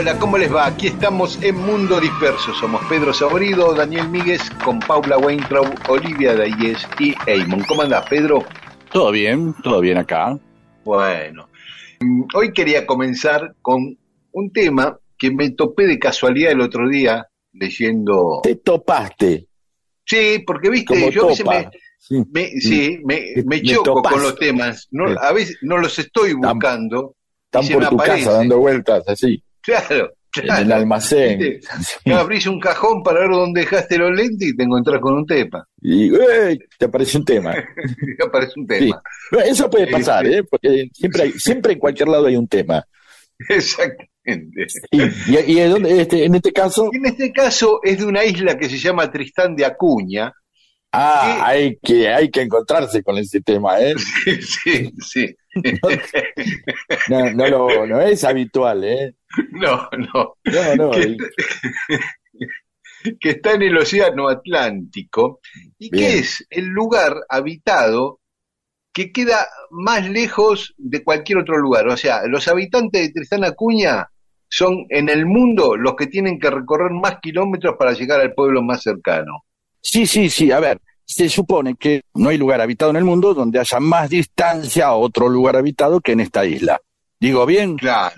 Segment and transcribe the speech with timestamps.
[0.00, 0.64] Hola, ¿cómo les va?
[0.66, 2.54] Aquí estamos en Mundo Disperso.
[2.54, 7.62] Somos Pedro Saborido, Daniel Míguez, con Paula Weintraub, Olivia Dayes y Eamon.
[7.68, 8.42] ¿Cómo andás, Pedro?
[8.90, 10.38] Todo bien, todo bien acá.
[10.84, 11.50] Bueno,
[12.00, 13.98] mm, hoy quería comenzar con
[14.32, 18.40] un tema que me topé de casualidad el otro día leyendo.
[18.42, 19.48] Te topaste.
[20.06, 22.22] Sí, porque viste, Como yo a veces me, Sí.
[22.32, 24.88] me- sí, me, Te- me me choco con los temas.
[24.92, 27.16] No, a veces no los estoy buscando.
[27.52, 28.24] Están por me tu aparece.
[28.24, 30.62] casa dando vueltas así, Claro, en claro.
[30.62, 31.60] el almacén.
[32.04, 32.12] Sí.
[32.12, 35.66] Abrís un cajón para ver dónde dejaste los lentes y te encontrás con un tema.
[35.82, 36.10] Y
[36.78, 37.54] te aparece un tema.
[38.18, 38.78] Y aparece un Sí.
[38.78, 39.02] tema.
[39.32, 40.44] Bueno, Eso puede pasar, Este- ¿eh?
[40.44, 42.84] Porque siempre, hay- siempre en cualquier lado hay un tema.
[43.48, 44.66] Exactamente.
[44.90, 48.24] Y, y- y en, dónde- este, en este caso, En este caso es de una
[48.24, 50.32] isla que se llama Tristán de Acuña.
[50.92, 53.94] ah, hay que, hay que encontrarse con ese tema, ¿eh?
[54.24, 55.34] Sí, sí.
[57.08, 59.14] No, no, lo- no es habitual, ¿eh?
[59.50, 60.36] No, no.
[60.44, 60.90] No, no.
[60.90, 61.16] Que-
[63.18, 65.40] Que está en el Océano Atlántico
[65.78, 66.04] y Bien.
[66.04, 68.20] que es el lugar habitado
[68.92, 71.88] que queda más lejos de cualquier otro lugar.
[71.88, 74.06] O sea, los habitantes de Tristán Acuña
[74.48, 78.60] son en el mundo los que tienen que recorrer más kilómetros para llegar al pueblo
[78.62, 79.44] más cercano.
[79.80, 80.52] Sí, sí, sí.
[80.52, 80.78] A ver,
[81.12, 84.94] se supone que no hay lugar habitado en el mundo donde haya más distancia a
[84.94, 86.80] otro lugar habitado que en esta isla.
[87.18, 87.76] ¿Digo bien?
[87.76, 88.14] Claro,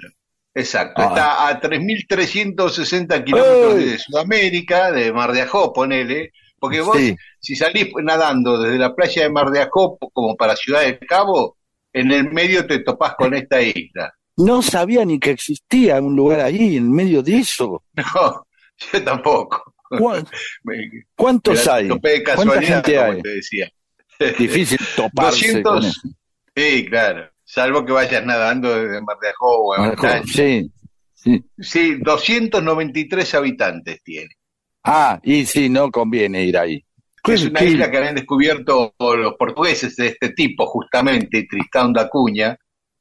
[0.55, 1.01] exacto.
[1.03, 1.07] Ah.
[1.07, 6.31] Está a 3.360 kilómetros de Sudamérica, de Mar de Ajó, ponele.
[6.59, 7.17] Porque vos, Sí.
[7.41, 11.57] si salís nadando desde la playa de Mar de Ajó como para Ciudad del Cabo,
[11.93, 14.13] en el medio te topás con esta isla.
[14.37, 17.83] No sabía ni que existía un lugar ahí en medio de eso.
[18.15, 18.47] No,
[18.93, 19.72] yo tampoco.
[19.99, 20.29] ¿Cu-
[20.65, 21.89] Me, ¿Cuántos hay?
[21.89, 23.23] ¿Cuánta gente como hay?
[23.23, 23.71] te decía.
[24.39, 25.63] Difícil toparse 200.
[25.73, 26.01] con eso.
[26.57, 27.29] Sí, claro.
[27.45, 30.23] Salvo que vayas nadando desde Mar de Ajó o en montaña.
[30.27, 30.71] Sí,
[31.15, 31.45] sí.
[31.59, 34.31] Sí, 293 habitantes tiene.
[34.85, 36.85] Ah, y sí, no conviene ir ahí.
[37.25, 42.09] Es una ¿Qué- isla que habían descubierto los portugueses de este tipo, justamente, Tristán da
[42.09, 42.57] Cunha.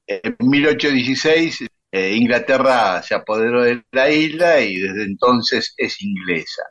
[0.05, 6.61] En 1816, eh, Inglaterra se apoderó de la isla y desde entonces es inglesa.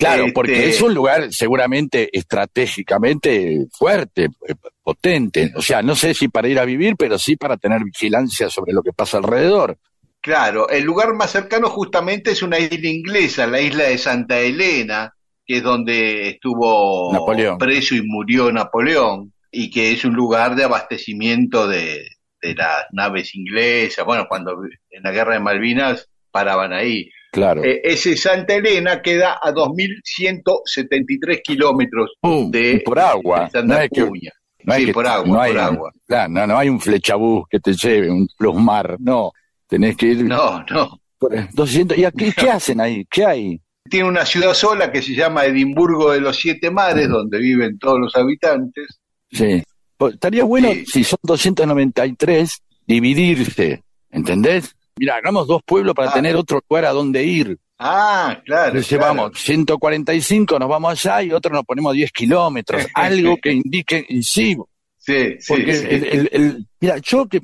[0.00, 5.52] Claro, Este- porque es un lugar seguramente estratégicamente fuerte, eh, potente.
[5.54, 8.72] O sea, no sé si para ir a vivir, pero sí para tener vigilancia sobre
[8.72, 9.76] lo que pasa alrededor.
[10.22, 15.14] Claro, el lugar más cercano justamente es una isla inglesa, la isla de Santa Elena,
[15.46, 17.58] que es donde estuvo Napoleón.
[17.58, 22.06] preso y murió Napoleón, y que es un lugar de abastecimiento de,
[22.42, 24.04] de las naves inglesas.
[24.04, 24.52] Bueno, cuando
[24.90, 27.10] en la guerra de Malvinas paraban ahí.
[27.32, 27.62] Claro.
[27.64, 33.48] Eh, ese Santa Elena queda a 2.173 kilómetros Pum, de por agua.
[33.52, 34.30] de No es que- Santacuña.
[34.64, 35.92] no es sí, que- por agua, no hay, por agua.
[36.06, 38.96] Claro, no, no hay un flechabús que te lleve, un plusmar.
[38.98, 39.32] No,
[39.68, 40.24] tenés que ir.
[40.24, 41.00] No, no.
[41.18, 41.98] por 200.
[41.98, 43.04] ¿Y aquí qué hacen ahí?
[43.10, 43.60] ¿Qué hay?
[43.90, 47.98] Tiene una ciudad sola que se llama Edimburgo de los Siete Mares, donde viven todos
[48.00, 49.00] los habitantes.
[49.30, 49.62] Sí.
[49.98, 50.84] Pues, estaría bueno, Sí.
[50.86, 53.82] si son 293, dividirse.
[54.10, 54.74] ¿Entendés?
[55.00, 56.12] Mira, hagamos dos pueblos para Ah.
[56.12, 57.56] tener otro lugar a donde ir.
[57.78, 58.66] Ah, claro.
[58.68, 59.14] Entonces claro.
[59.14, 62.82] vamos, 145 nos vamos allá y otro nos ponemos 10 kilómetros.
[62.94, 64.54] Algo que indique, y sí,
[64.98, 65.86] Sí, sí, porque sí.
[65.88, 67.40] el- el- el- mira, yo que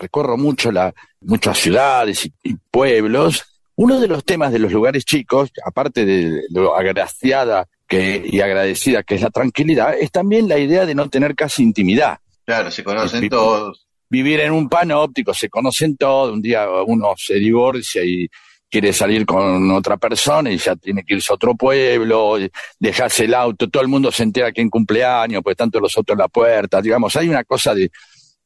[0.00, 3.44] recorro mucho la, muchas ciudades y, y pueblos,
[3.76, 9.02] uno de los temas de los lugares chicos, aparte de lo agraciada que, y agradecida
[9.02, 12.16] que es la tranquilidad, es también la idea de no tener casi intimidad.
[12.46, 13.86] Claro, se conocen todos.
[14.14, 16.32] Vivir en un panóptico, se conocen todos.
[16.32, 18.28] Un día uno se divorcia y
[18.70, 22.36] quiere salir con otra persona y ya tiene que irse a otro pueblo,
[22.78, 26.14] dejarse el auto, todo el mundo se entera que en cumpleaños, pues tanto los otros
[26.14, 27.90] en la puerta, digamos, hay una cosa de,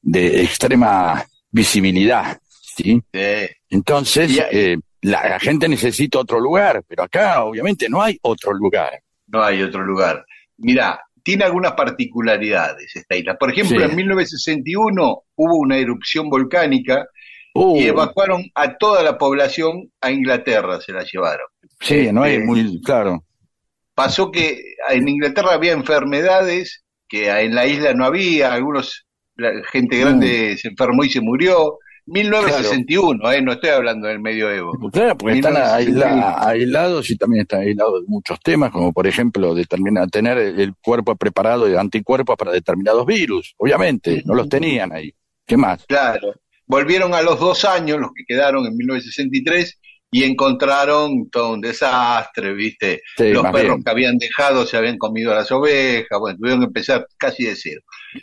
[0.00, 3.02] de extrema visibilidad, ¿sí?
[3.68, 9.02] Entonces, eh, la, gente necesita otro lugar, pero acá obviamente no hay otro lugar.
[9.26, 10.24] No hay otro lugar.
[10.56, 10.98] Mira,
[11.28, 13.36] tiene algunas particularidades esta isla.
[13.36, 17.06] Por ejemplo, en 1961 hubo una erupción volcánica
[17.54, 17.76] y uh.
[17.76, 21.46] evacuaron a toda la población a Inglaterra, se la llevaron.
[21.80, 23.22] Sí, no hay este, muy claro.
[23.94, 24.58] Pasó que
[24.88, 30.56] en Inglaterra había enfermedades que en la isla no había, algunos la gente grande mm.
[30.56, 31.76] se enfermó y se murió.
[32.08, 34.72] 1961, eh, no estoy hablando del medioevo.
[34.90, 40.08] Claro, porque están aislados y también están aislados de muchos temas, como por ejemplo determinar,
[40.10, 43.54] tener el cuerpo preparado de anticuerpos para determinados virus.
[43.58, 45.12] Obviamente, no los tenían ahí.
[45.46, 45.84] ¿Qué más?
[45.86, 46.34] Claro.
[46.66, 49.78] Volvieron a los dos años, los que quedaron en 1963,
[50.10, 53.02] y encontraron todo un desastre, ¿viste?
[53.18, 57.06] los perros que habían dejado se habían comido a las ovejas, bueno, tuvieron que empezar
[57.18, 57.82] casi de cero.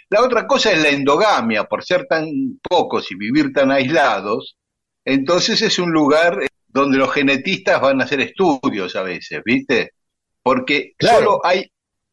[0.09, 2.27] La otra cosa es la endogamia, por ser tan
[2.61, 4.57] pocos y vivir tan aislados,
[5.03, 9.91] entonces es un lugar donde los genetistas van a hacer estudios a veces, ¿viste?
[10.41, 11.65] Porque solo hay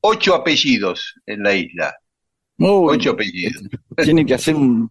[0.03, 1.95] ocho apellidos en la isla.
[2.59, 3.63] ocho apellidos.
[3.97, 4.91] Tienen que hacer un,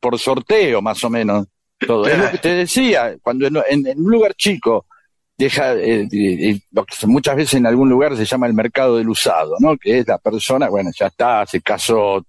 [0.00, 1.46] por sorteo, más o menos.
[1.78, 2.06] Todo.
[2.06, 4.86] Es lo que te decía, cuando en, un lugar chico
[5.38, 9.54] deja, eh, lo que muchas veces en algún lugar se llama el mercado del usado,
[9.60, 9.76] ¿no?
[9.76, 12.26] Que es la persona, bueno, ya está, se casó,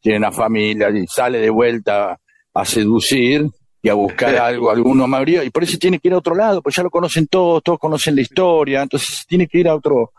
[0.00, 2.18] tiene una familia y sale de vuelta
[2.54, 3.46] a seducir
[3.82, 6.62] y a buscar algo, alguno marido, y por eso tiene que ir a otro lado,
[6.62, 10.12] pues ya lo conocen todos, todos conocen la historia, entonces tiene que ir a otro,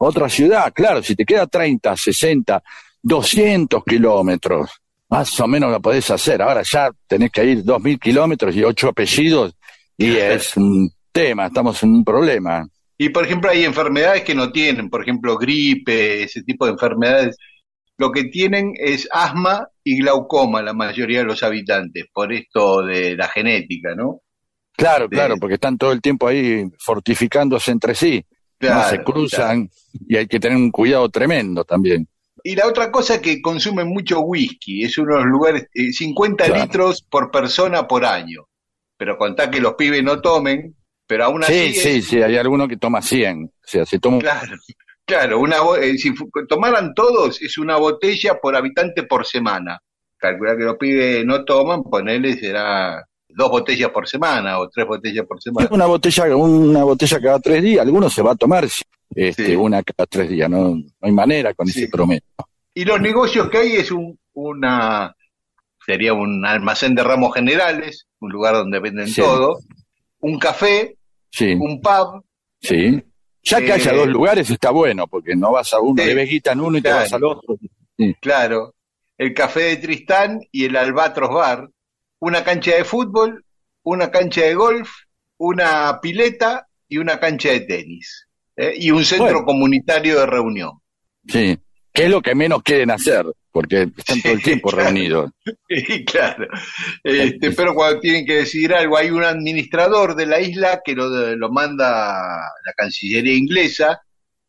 [0.00, 2.60] a otra ciudad, claro, si te queda 30, 60,
[3.00, 4.68] 200 kilómetros,
[5.08, 6.42] más o menos lo podés hacer.
[6.42, 9.54] Ahora ya tenés que ir dos mil kilómetros y ocho apellidos
[9.96, 12.68] y es un tema, estamos en un problema.
[12.98, 17.36] Y por ejemplo hay enfermedades que no tienen, por ejemplo gripe, ese tipo de enfermedades.
[17.96, 23.16] Lo que tienen es asma y glaucoma la mayoría de los habitantes, por esto de
[23.16, 24.22] la genética, ¿no?
[24.76, 28.24] Claro, claro, porque están todo el tiempo ahí fortificándose entre sí.
[28.60, 29.70] no se cruzan
[30.08, 32.08] y hay que tener un cuidado tremendo también.
[32.42, 36.44] Y la otra cosa es que consumen mucho whisky, es uno de los lugares, 50
[36.44, 38.48] eh, litros por persona por año.
[38.96, 40.74] Pero contá que los pibes no tomen,
[41.06, 41.72] pero aún así.
[41.74, 43.44] Sí, sí, sí, hay alguno que toma 100.
[43.44, 44.18] O sea, se toma.
[44.18, 44.56] Claro,
[45.04, 46.12] claro una, eh, si
[46.48, 49.78] tomaran todos, es una botella por habitante por semana.
[50.16, 55.26] Calcula que los pibes no toman, ponele será dos botellas por semana o tres botellas
[55.26, 55.68] por semana.
[55.70, 58.66] Una botella, una botella cada tres días, algunos se va a tomar
[59.14, 62.22] este, una cada tres días, no, hay manera con ese promedio.
[62.72, 65.14] Y los negocios que hay es un, una,
[65.84, 69.58] sería un almacén de ramos generales, un lugar donde venden todo,
[70.24, 70.96] un café,
[71.40, 72.24] un pub.
[72.60, 73.02] Sí.
[73.42, 76.40] Ya que haya eh, dos lugares está bueno, porque no vas a uno, le ves
[76.44, 77.56] en uno y te vas al otro.
[78.20, 78.74] Claro.
[79.18, 81.68] El café de Tristán y el Albatros Bar,
[82.20, 83.44] una cancha de fútbol,
[83.82, 84.90] una cancha de golf,
[85.36, 88.26] una pileta y una cancha de tenis.
[88.56, 88.72] ¿eh?
[88.76, 90.72] y un centro comunitario de reunión.
[91.26, 91.58] Sí,
[91.94, 95.30] que es lo que menos quieren hacer, porque están todo el tiempo reunidos.
[96.06, 96.48] claro,
[97.04, 101.08] este, pero cuando tienen que decidir algo, hay un administrador de la isla que lo,
[101.36, 101.86] lo manda
[102.64, 104.00] la Cancillería inglesa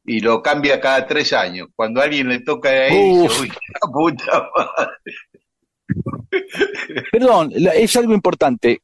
[0.04, 1.68] y lo cambia cada tres años.
[1.76, 3.52] Cuando a alguien le toca ahí, uy,
[3.94, 5.14] puta madre.
[7.12, 8.82] Perdón, es algo importante.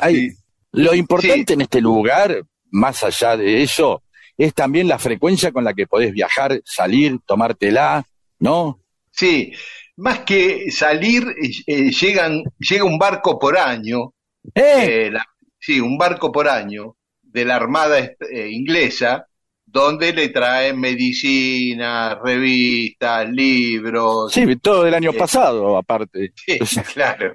[0.00, 0.30] Hay,
[0.72, 4.02] Lo importante en este lugar, más allá de eso,
[4.38, 8.04] es también la frecuencia con la que podés viajar, salir, tomártela,
[8.38, 8.80] ¿no?
[9.10, 9.52] Sí,
[9.96, 11.24] más que salir,
[11.66, 14.12] eh, llegan, llega un barco por año,
[14.54, 15.08] ¿Eh?
[15.08, 15.12] eh
[15.58, 19.26] sí, un barco por año de la Armada eh, inglesa,
[19.64, 24.32] donde le traen medicina, revistas, libros.
[24.32, 26.32] Sí, todo del año pasado, aparte.
[26.64, 27.34] Sí, claro,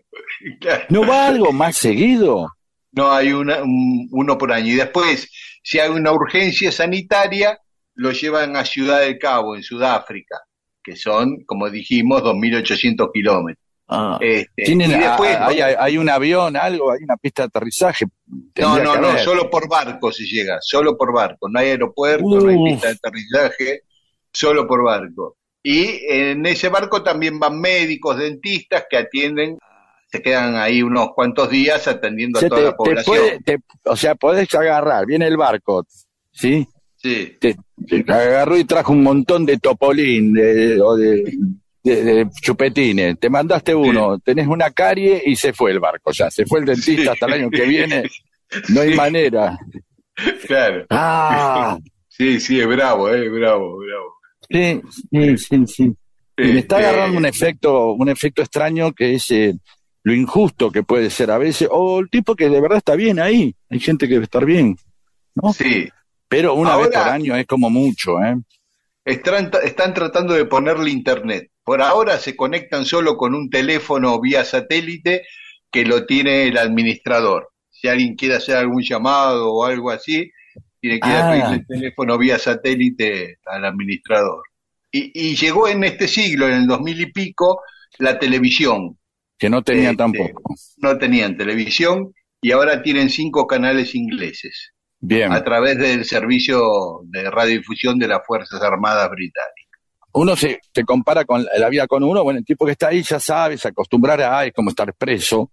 [0.89, 2.47] ¿No va algo más seguido?
[2.93, 4.73] No, hay una, uno por año.
[4.73, 5.29] Y después
[5.61, 7.59] si hay una urgencia sanitaria,
[7.95, 10.39] lo llevan a Ciudad del Cabo, en Sudáfrica,
[10.83, 13.65] que son, como dijimos, 2.800 kilómetros.
[13.93, 18.05] Ah, este, después, hay, un avión, algo, hay una pista de aterrizaje.
[18.57, 21.49] No, no, no, solo por barco se llega, solo por barco.
[21.49, 23.81] No hay aeropuerto, no hay pista de aterrizaje,
[24.31, 25.35] solo por barco.
[25.61, 29.57] Y en ese barco también van médicos, dentistas que atienden
[30.11, 33.19] se quedan ahí unos cuantos días atendiendo a toda la población.
[33.85, 35.85] o sea, podés agarrar, viene el barco,
[36.31, 36.67] ¿sí?
[36.97, 37.37] Sí.
[37.39, 37.55] Te,
[38.07, 41.23] agarró y trajo un montón de topolín de, o de
[41.83, 43.19] de, chupetines.
[43.19, 46.29] Te mandaste uno, tenés una carie y se fue el barco ya.
[46.29, 48.03] Se fue el dentista hasta el año que viene.
[48.67, 49.57] No hay manera.
[50.45, 50.85] Claro.
[50.89, 51.79] Ah.
[52.09, 54.15] Sí, sí, es bravo, eh, bravo, bravo.
[54.49, 55.95] Sí, sí, sí, sí.
[56.35, 59.53] me está agarrando un efecto, un efecto extraño que es eh,
[60.03, 63.19] lo injusto que puede ser a veces, o el tipo que de verdad está bien
[63.19, 63.55] ahí.
[63.69, 64.77] Hay gente que debe estar bien,
[65.35, 65.53] ¿no?
[65.53, 65.89] Sí.
[66.27, 68.35] Pero una vez por año es como mucho, ¿eh?
[69.03, 71.49] Están, están tratando de ponerle internet.
[71.63, 75.23] Por ahora se conectan solo con un teléfono vía satélite
[75.71, 77.49] que lo tiene el administrador.
[77.69, 80.31] Si alguien quiere hacer algún llamado o algo así,
[80.79, 81.31] tiene que ah.
[81.31, 84.43] pedirle el teléfono vía satélite al administrador.
[84.93, 87.61] Y, llegó en este siglo, en el 2000 y pico,
[87.99, 88.97] la televisión.
[89.41, 90.53] Que no tenían este, tampoco.
[90.77, 94.71] No tenían televisión y ahora tienen cinco canales ingleses.
[94.99, 95.33] Bien.
[95.33, 99.81] A través del servicio de radiodifusión de las Fuerzas Armadas Británicas.
[100.13, 103.01] Uno se, se compara con la vida con uno, bueno, el tipo que está ahí
[103.01, 105.49] ya sabe, se acostumbrará a, es como estar preso.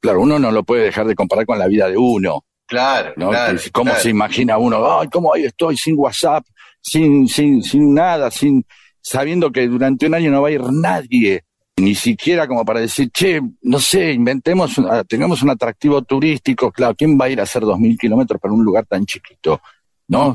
[0.00, 2.42] Claro, uno no lo puede dejar de comparar con la vida de uno.
[2.64, 3.28] Claro, ¿no?
[3.28, 4.98] claro ¿Cómo se imagina uno?
[4.98, 6.46] Ay, ¿cómo ahí estoy sin WhatsApp,
[6.80, 8.64] sin, sin, sin nada, sin
[9.02, 11.44] sabiendo que durante un año no va a ir nadie,
[11.78, 17.18] ni siquiera como para decir, che, no sé, inventemos, tengamos un atractivo turístico, claro, ¿quién
[17.20, 19.60] va a ir a hacer dos mil kilómetros para un lugar tan chiquito?
[20.08, 20.34] ¿No?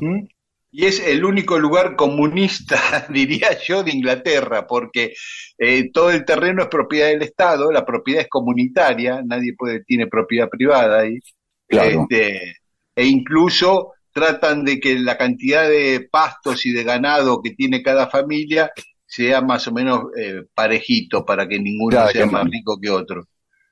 [0.73, 2.79] Y es el único lugar comunista,
[3.09, 5.13] diría yo, de Inglaterra, porque
[5.57, 10.07] eh, todo el terreno es propiedad del Estado, la propiedad es comunitaria, nadie puede tiene
[10.07, 11.19] propiedad privada ahí.
[11.67, 12.57] Este,
[12.95, 18.07] e incluso tratan de que la cantidad de pastos y de ganado que tiene cada
[18.07, 18.71] familia
[19.11, 23.25] sea más o menos eh, parejito para que ninguno sea más rico que otro.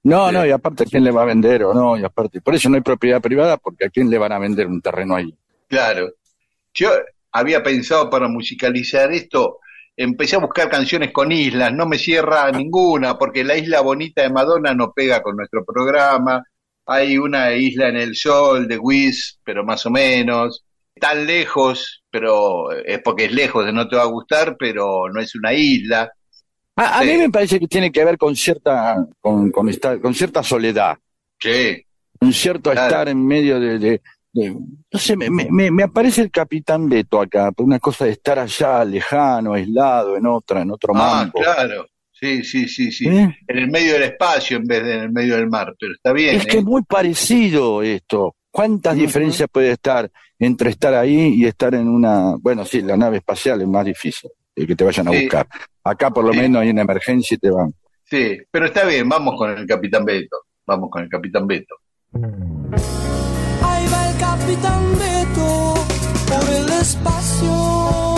[0.03, 1.97] No, no, y aparte, ¿a quién le va a vender o no?
[1.97, 4.67] Y aparte, por eso no hay propiedad privada, porque ¿a quién le van a vender
[4.67, 5.33] un terreno ahí?
[5.69, 6.09] Claro.
[6.73, 6.89] Yo
[7.31, 9.59] había pensado para musicalizar esto,
[9.95, 14.31] empecé a buscar canciones con islas, no me cierra ninguna, porque la isla bonita de
[14.31, 16.43] Madonna no pega con nuestro programa,
[16.85, 20.65] hay una isla en el sol de Wiz, pero más o menos,
[20.99, 25.35] tan lejos, pero es porque es lejos, no te va a gustar, pero no es
[25.35, 26.11] una isla.
[26.75, 29.69] A, mí me parece que tiene que ver con cierta, con, con,
[30.01, 30.97] con cierta soledad.
[31.37, 31.83] Sí.
[32.21, 34.01] Un cierto estar en medio de,
[34.33, 38.37] no sé, me, me, me, aparece el capitán Beto acá, por una cosa de estar
[38.39, 41.87] allá, lejano, aislado, en otra, en otro ah, claro.
[42.11, 43.07] Sí, sí, sí, sí.
[43.07, 43.37] ¿Eh?
[43.47, 46.11] En el medio del espacio en vez de en el medio del mar, pero está
[46.11, 46.35] bien.
[46.35, 46.65] Es que es ¿eh?
[46.65, 48.35] muy parecido esto.
[48.51, 52.35] ¿Cuántas diferencias puede estar entre estar ahí y estar en una...
[52.39, 55.47] Bueno, sí, la nave espacial es más difícil, que te vayan a buscar.
[55.83, 57.73] Acá por lo menos hay una emergencia y te van.
[58.05, 60.37] Sí, pero está bien, vamos con el Capitán Beto.
[60.65, 61.75] Vamos con el Capitán Beto.
[63.61, 65.73] Ahí va el Capitán Beto
[66.27, 68.15] por el espacio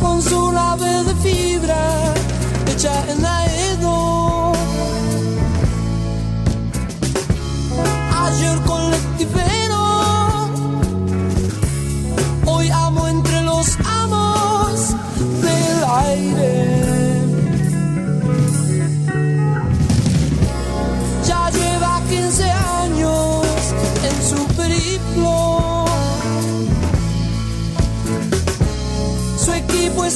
[0.00, 2.14] con su nave de fibra
[2.68, 3.43] hecha en Aedo.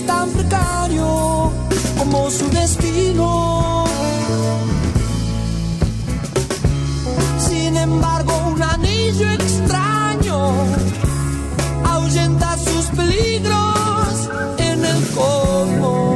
[0.06, 1.52] Tan precario
[1.96, 3.84] como su destino.
[7.38, 10.52] Sin embargo, un anillo extraño
[11.84, 16.08] ahuyenta sus peligros en el cosmos.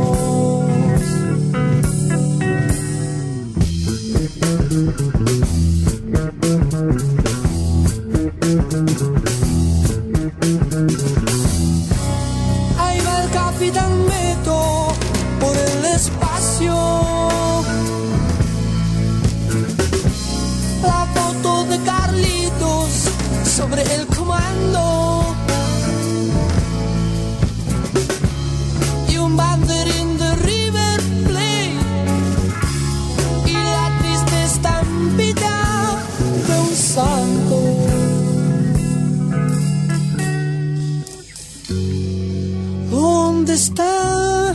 [43.62, 44.54] Está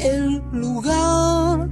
[0.00, 1.68] el lugar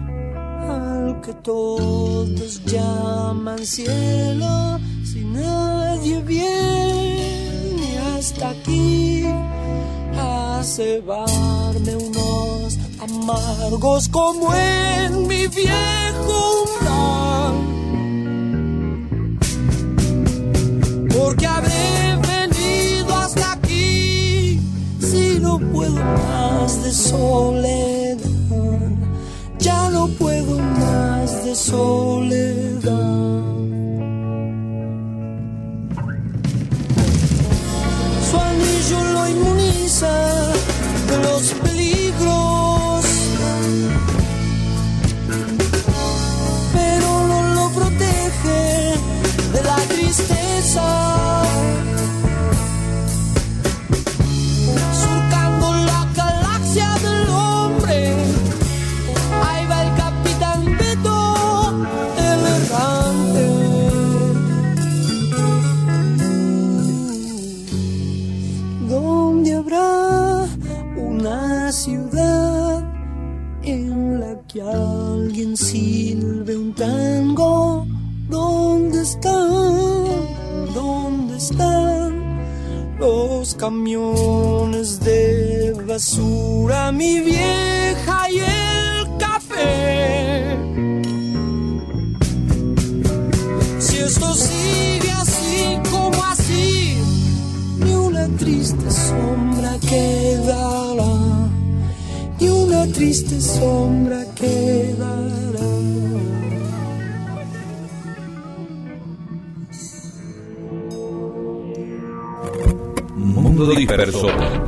[0.69, 4.79] al que todos llaman cielo?
[5.05, 9.25] Si nadie viene hasta aquí
[10.17, 17.55] a cebarme unos amargos como en mi viejo plan.
[21.09, 21.80] Porque habré venido
[25.73, 28.19] puedo más de soledad,
[29.59, 32.91] ya no puedo más de soledad.
[38.31, 40.40] Su anillo lo inmuniza
[86.01, 86.93] basura?
[86.93, 90.57] Mi vieja y el café.
[93.79, 96.97] Si esto sigue así como así,
[97.85, 101.15] ni una triste sombra quedará,
[102.41, 105.21] ni una triste sombra quedará.
[113.17, 114.60] Mundo.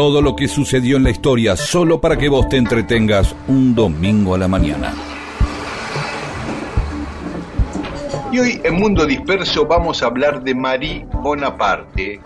[0.00, 4.34] Todo lo que sucedió en la historia solo para que vos te entretengas un domingo
[4.34, 4.94] a la mañana.
[8.32, 12.18] Y hoy en Mundo Disperso vamos a hablar de Marie Bonaparte,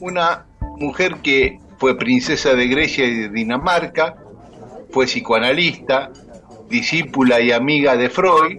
[0.00, 0.44] una
[0.78, 4.16] mujer que fue princesa de Grecia y de Dinamarca,
[4.90, 6.10] fue psicoanalista,
[6.68, 8.58] discípula y amiga de Freud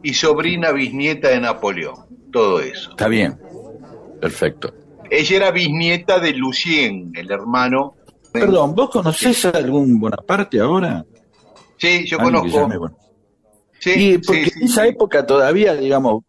[0.00, 1.96] y sobrina bisnieta de Napoleón.
[2.30, 2.90] Todo eso.
[2.90, 3.36] Está bien.
[4.20, 4.72] Perfecto.
[5.10, 7.96] Ella era bisnieta de Lucien, el hermano.
[8.32, 11.04] Perdón, ¿vos conocés a algún Bonaparte ahora?
[11.76, 12.60] Sí, yo Alguien conozco.
[12.60, 12.78] llame
[13.80, 14.88] Sí, y porque sí, sí, en esa sí.
[14.90, 16.24] época todavía, digamos,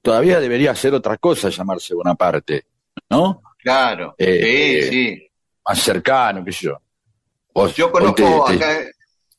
[0.00, 2.64] todavía debería ser otra cosa llamarse Bonaparte,
[3.10, 3.42] ¿no?
[3.58, 5.28] Claro, Eh, sí, sí.
[5.66, 6.78] Más cercano, qué sé yo.
[7.54, 8.14] Vos- Yo conozco
[8.46, 8.80] te- te- acá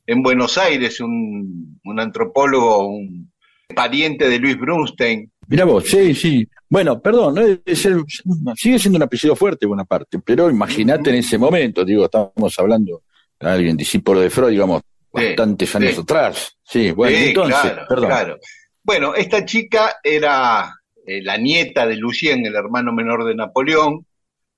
[0.06, 3.32] en Buenos Aires un, un antropólogo, un
[3.76, 5.32] pariente de Luis Brunstein.
[5.48, 6.48] Mirá vos, sí, sí.
[6.70, 12.06] Bueno, perdón, no sigue siendo un apellido fuerte Bonaparte, pero imagínate en ese momento, digo,
[12.06, 13.04] estamos hablando
[13.40, 14.82] de alguien discípulo de Freud, digamos,
[15.16, 16.02] Sí, bastantes años sí.
[16.02, 16.58] atrás.
[16.64, 18.08] Sí, bueno, Sí, entonces, claro, perdón.
[18.08, 18.38] claro.
[18.84, 20.74] Bueno, esta chica era
[21.06, 24.08] eh, la nieta de Lucien, el hermano menor de Napoleón,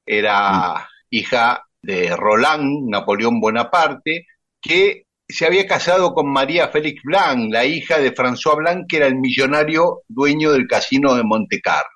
[0.05, 4.27] era hija de Roland, Napoleón Bonaparte,
[4.61, 9.07] que se había casado con María Félix Blanc, la hija de François Blanc, que era
[9.07, 11.89] el millonario dueño del casino de Monte Carlo.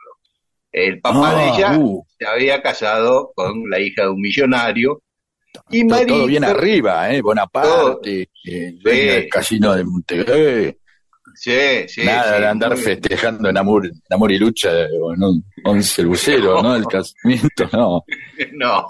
[0.71, 5.01] El papá de Ah, ella uh, se había casado con la hija de un millonario.
[5.71, 7.21] Y todo, todo bien arriba, ¿eh?
[7.21, 10.73] Bonaparte, eh, dueño del casino de Montevideo.
[11.35, 14.69] Sí, sí, Nada sí, de andar muy- festejando en amor, en amor y lucha
[15.01, 16.75] o en un once ¿no?
[16.75, 18.03] El casamiento, no.
[18.53, 18.87] No,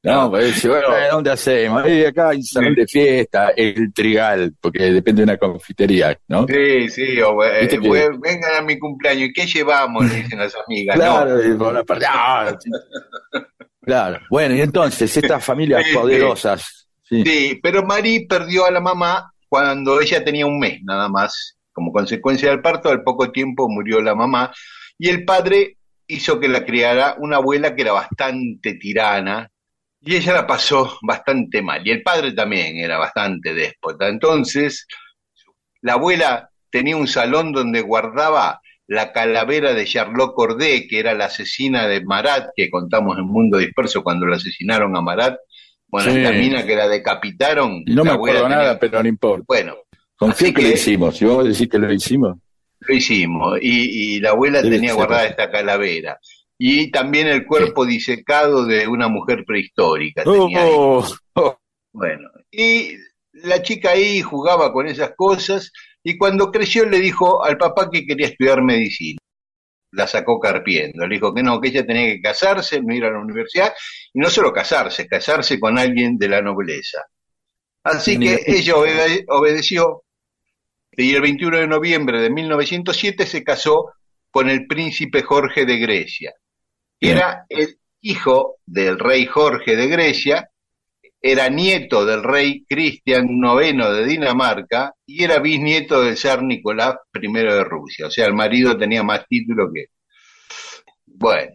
[0.00, 1.84] No, pues bueno, ¿dónde hacemos?
[1.86, 6.46] Eh, acá hay un salón de fiesta, el trigal, porque depende de una confitería, ¿no?
[6.46, 9.30] Sí, sí, o, eh, we- vengan a mi cumpleaños.
[9.30, 10.08] ¿Y qué llevamos?
[10.08, 10.96] Le dicen las amigas.
[10.96, 12.70] Claro, y Bonaparte, ah, sí.
[13.82, 14.20] claro.
[14.30, 16.88] Bueno, y entonces, estas familias Sí, poderosas.
[17.02, 21.56] Sí, pero Marí perdió a la mamá cuando ella tenía un mes nada más.
[21.72, 24.52] Como consecuencia del parto, al poco tiempo murió la mamá.
[24.98, 29.50] Y el padre hizo que la criara una abuela que era bastante tirana.
[30.00, 31.86] Y ella la pasó bastante mal.
[31.86, 34.08] Y el padre también era bastante déspota.
[34.08, 34.86] Entonces,
[35.82, 41.26] la abuela tenía un salón donde guardaba la calavera de Charlotte Corday, que era la
[41.26, 45.36] asesina de Marat, que contamos en Mundo Disperso cuando la asesinaron a Marat.
[45.88, 46.20] Bueno, Sí.
[46.20, 47.82] la mina que la decapitaron.
[47.86, 49.44] No la me acuerdo tenía- nada, pero no importa.
[49.48, 49.76] Bueno,
[50.16, 51.16] Confío que, lo hicimos.
[51.16, 52.36] Si vos decís que lo hicimos.
[52.80, 53.58] lo hicimos.
[53.62, 56.18] Y, y la abuela Debe tenía ser guardada esta calavera.
[56.58, 60.24] Y también el cuerpo disecado de una mujer prehistórica.
[60.24, 60.70] tenía ahí.
[60.74, 61.58] Oh, oh,
[61.92, 62.94] Bueno, y
[63.32, 68.04] la chica ahí jugaba con esas cosas y cuando creció le dijo al papá que
[68.04, 69.18] quería estudiar medicina.
[69.92, 73.10] La sacó carpiendo, le dijo que no, que ella tenía que casarse, no ir a
[73.10, 73.72] la universidad
[74.12, 77.04] y no solo casarse, casarse con alguien de la nobleza.
[77.84, 80.02] Así que ella obede- obedeció
[80.92, 83.92] y el 21 de noviembre de 1907 se casó
[84.30, 86.34] con el príncipe Jorge de Grecia,
[87.00, 90.50] era el hijo del rey Jorge de Grecia,
[91.20, 97.32] era nieto del rey Cristian IX de Dinamarca y era bisnieto del zar Nicolás I
[97.32, 98.06] de Rusia.
[98.06, 99.86] O sea, el marido tenía más título que...
[101.06, 101.50] Bueno,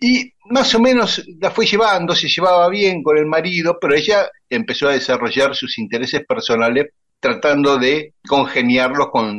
[0.00, 4.28] Y más o menos la fue llevando, se llevaba bien con el marido, pero ella
[4.48, 6.88] empezó a desarrollar sus intereses personales
[7.20, 9.38] tratando de congeniarlos con,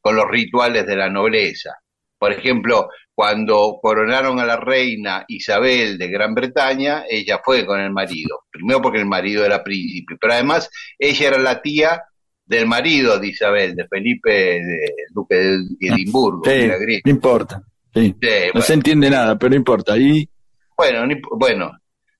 [0.00, 1.70] con los rituales de la nobleza.
[2.18, 7.90] Por ejemplo, cuando coronaron a la reina Isabel de Gran Bretaña, ella fue con el
[7.90, 8.44] marido.
[8.48, 12.00] Primero porque el marido era príncipe, pero además ella era la tía
[12.46, 16.44] del marido de Isabel, de Felipe, de, duque de Edimburgo.
[16.44, 16.68] Sí,
[17.04, 17.60] no importa.
[17.92, 18.14] Sí.
[18.54, 19.94] no se entiende nada, pero no importa.
[19.94, 20.28] Ahí...
[20.76, 21.00] Bueno,
[21.40, 21.72] bueno,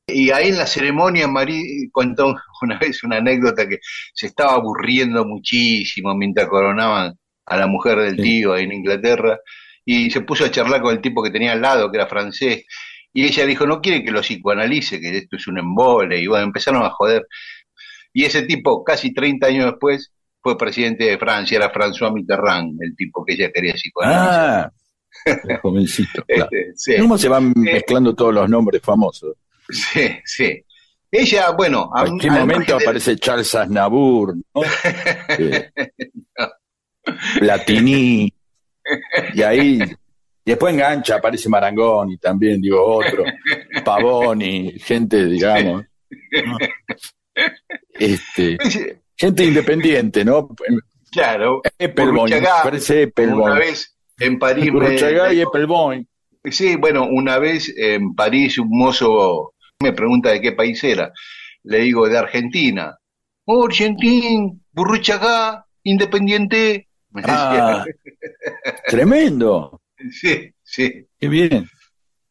[0.04, 3.78] y ahí en la ceremonia María contó una vez una anécdota que
[4.12, 9.38] se estaba aburriendo muchísimo mientras coronaban a la mujer del tío en Inglaterra
[9.90, 12.66] y se puso a charlar con el tipo que tenía al lado, que era francés,
[13.11, 16.44] y ella dijo, no quiere que lo psicoanalice, que esto es un embole, y bueno,
[16.44, 17.27] empezaron a joder.
[18.12, 22.94] Y ese tipo, casi 30 años después, fue presidente de Francia, era François Mitterrand, el
[22.94, 24.72] tipo que ella quería psicoanalizar.
[25.24, 26.22] Ah, jovencito.
[26.29, 29.37] Este, ¿Cómo se van eh, mezclando todos los nombres famosos?
[29.70, 30.62] Sí, sí.
[31.11, 31.90] Ella, bueno...
[32.05, 34.37] ¿En qué momento aparece Charles Aznavour?
[34.37, 34.61] ¿no?
[37.38, 38.31] Platini.
[39.35, 39.79] Y ahí,
[40.44, 43.24] después engancha, aparece Marangoni también, digo, otro,
[43.85, 45.85] Pavoni, gente, digamos.
[47.94, 48.57] Este,
[49.16, 50.48] gente independiente, ¿no?
[51.11, 51.62] Claro.
[52.62, 54.66] parece Una vez en París.
[54.66, 54.70] y
[56.51, 61.12] Sí, bueno, una vez en París un mozo me pregunta de qué país era.
[61.64, 62.96] Le digo, de Argentina.
[63.44, 66.88] Oh, Argentín, Burruchagá, Independiente.
[67.24, 67.85] Ah,
[68.88, 69.83] tremendo.
[70.11, 71.07] Sí, sí.
[71.18, 71.68] Qué bien.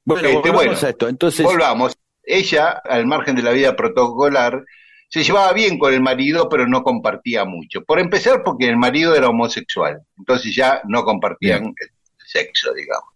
[0.03, 1.09] Bueno, este, volvamos a esto.
[1.09, 1.45] Entonces...
[1.45, 1.97] Volvamos.
[2.23, 4.63] Ella, al margen de la vida protocolar,
[5.09, 7.83] se llevaba bien con el marido, pero no compartía mucho.
[7.83, 10.01] Por empezar, porque el marido era homosexual.
[10.17, 11.89] Entonces ya no compartían el
[12.25, 13.13] sexo, digamos.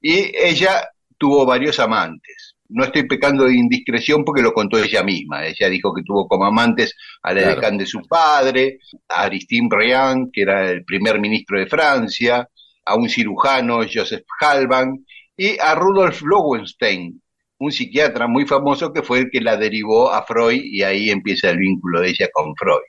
[0.00, 5.46] Y ella tuvo varios amantes no estoy pecando de indiscreción porque lo contó ella misma.
[5.46, 10.42] Ella dijo que tuvo como amantes a la de su padre, a Aristide Briand, que
[10.42, 12.48] era el primer ministro de Francia,
[12.86, 15.04] a un cirujano, Joseph Halban,
[15.36, 17.20] y a Rudolf Lowenstein,
[17.58, 21.50] un psiquiatra muy famoso que fue el que la derivó a Freud y ahí empieza
[21.50, 22.82] el vínculo de ella con Freud.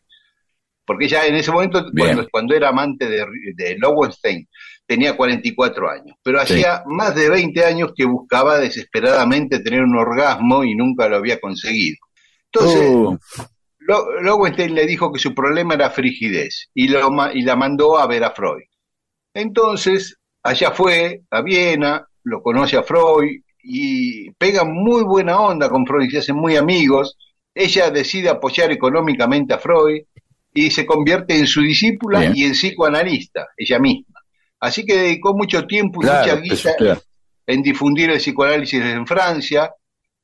[0.86, 1.84] Porque ya en ese momento,
[2.32, 4.48] cuando, era amante de, de Lowenstein,
[4.86, 10.64] tenía 44 años, pero hacía más de 20 años que buscaba desesperadamente tener un orgasmo
[10.64, 11.98] y nunca lo había conseguido.
[12.52, 13.18] Entonces, uh.
[14.22, 17.00] Lowenstein le dijo que su problema era frigidez y, lo,
[17.34, 18.64] y la mandó a ver a Freud.
[19.34, 25.86] Entonces, allá fue a Viena, lo conoce a Freud y pega muy buena onda con
[25.86, 27.18] Freud, se hacen muy amigos.
[27.54, 30.04] Ella decide apoyar económicamente a Freud
[30.54, 34.15] y se convierte en su discípula y en psicoanalista, ella misma.
[34.66, 37.00] Así que dedicó mucho tiempo y mucha guita
[37.46, 39.72] en difundir el psicoanálisis en Francia,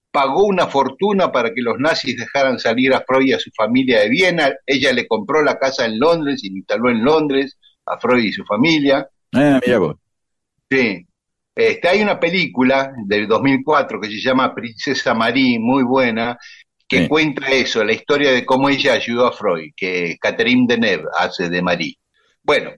[0.09, 3.99] pagó una fortuna para que los nazis dejaran salir a Freud y a su familia
[3.99, 7.99] de Viena, ella le compró la casa en Londres y la instaló en Londres a
[7.99, 9.07] Freud y su familia.
[9.31, 9.97] Ah, mira vos.
[10.67, 11.05] Sí.
[11.53, 16.35] Este, hay una película del 2004 que se llama Princesa Marie, muy buena,
[16.87, 21.47] que cuenta eso, la historia de cómo ella ayudó a Freud, que Catherine Deneuve hace
[21.47, 21.95] de Marie.
[22.41, 22.71] Bueno,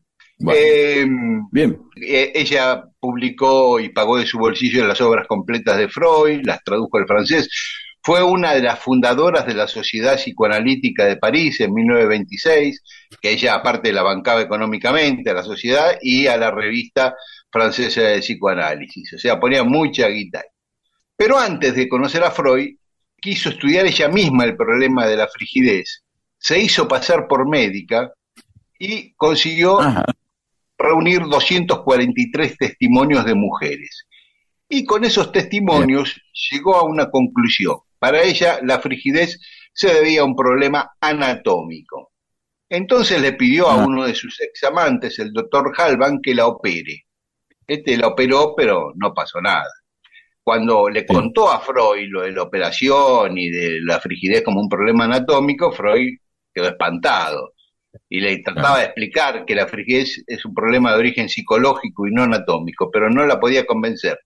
[0.52, 1.06] eh,
[1.52, 1.80] bien.
[1.96, 6.98] Eh, ella publicó y pagó de su bolsillo las obras completas de Freud, las tradujo
[6.98, 7.50] al francés.
[8.02, 12.82] Fue una de las fundadoras de la Sociedad Psicoanalítica de París en 1926,
[13.22, 17.16] que ella aparte la bancaba económicamente a la sociedad y a la revista
[17.50, 19.14] francesa de psicoanálisis.
[19.14, 20.44] O sea, ponía mucha guita.
[21.16, 22.76] Pero antes de conocer a Freud,
[23.22, 26.04] quiso estudiar ella misma el problema de la frigidez.
[26.38, 28.12] Se hizo pasar por médica
[28.78, 29.80] y consiguió
[30.84, 34.06] reunir 243 testimonios de mujeres.
[34.67, 37.78] Y con esos testimonios llegó a una conclusión.
[38.00, 39.39] Para ella la frigidez
[39.74, 42.12] se debía a un problema anatómico.
[42.69, 43.86] Entonces le pidió a ah.
[43.86, 47.06] uno de sus examantes, el doctor Halvan, que la opere.
[47.65, 49.69] Este la operó, pero no pasó nada.
[50.43, 54.67] Cuando le contó a Freud lo de la operación y de la frigidez como un
[54.67, 56.17] problema anatómico, Freud
[56.54, 57.53] quedó espantado
[58.10, 62.12] y le trataba de explicar que la frigidez es un problema de origen psicológico y
[62.12, 64.20] no anatómico, pero no la podía convencer.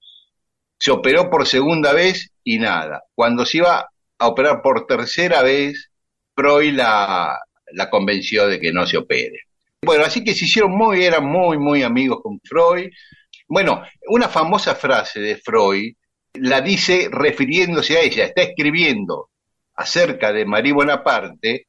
[0.79, 3.03] Se operó por segunda vez y nada.
[3.15, 5.89] Cuando se iba a operar por tercera vez,
[6.35, 7.37] Freud la,
[7.73, 9.41] la convenció de que no se opere.
[9.81, 12.89] Bueno, así que se hicieron muy, eran muy, muy amigos con Freud.
[13.47, 15.93] Bueno, una famosa frase de Freud
[16.33, 19.29] la dice refiriéndose a ella, está escribiendo
[19.75, 21.67] acerca de Marie Bonaparte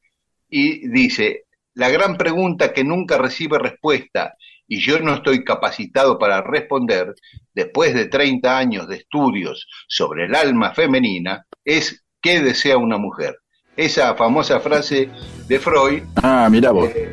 [0.49, 1.45] y dice,
[1.79, 4.33] la gran pregunta que nunca recibe respuesta
[4.67, 7.13] y yo no estoy capacitado para responder,
[7.55, 13.37] después de 30 años de estudios sobre el alma femenina, es qué desea una mujer.
[13.75, 15.09] Esa famosa frase
[15.47, 16.89] de Freud Ah, mira vos.
[16.93, 17.11] eh,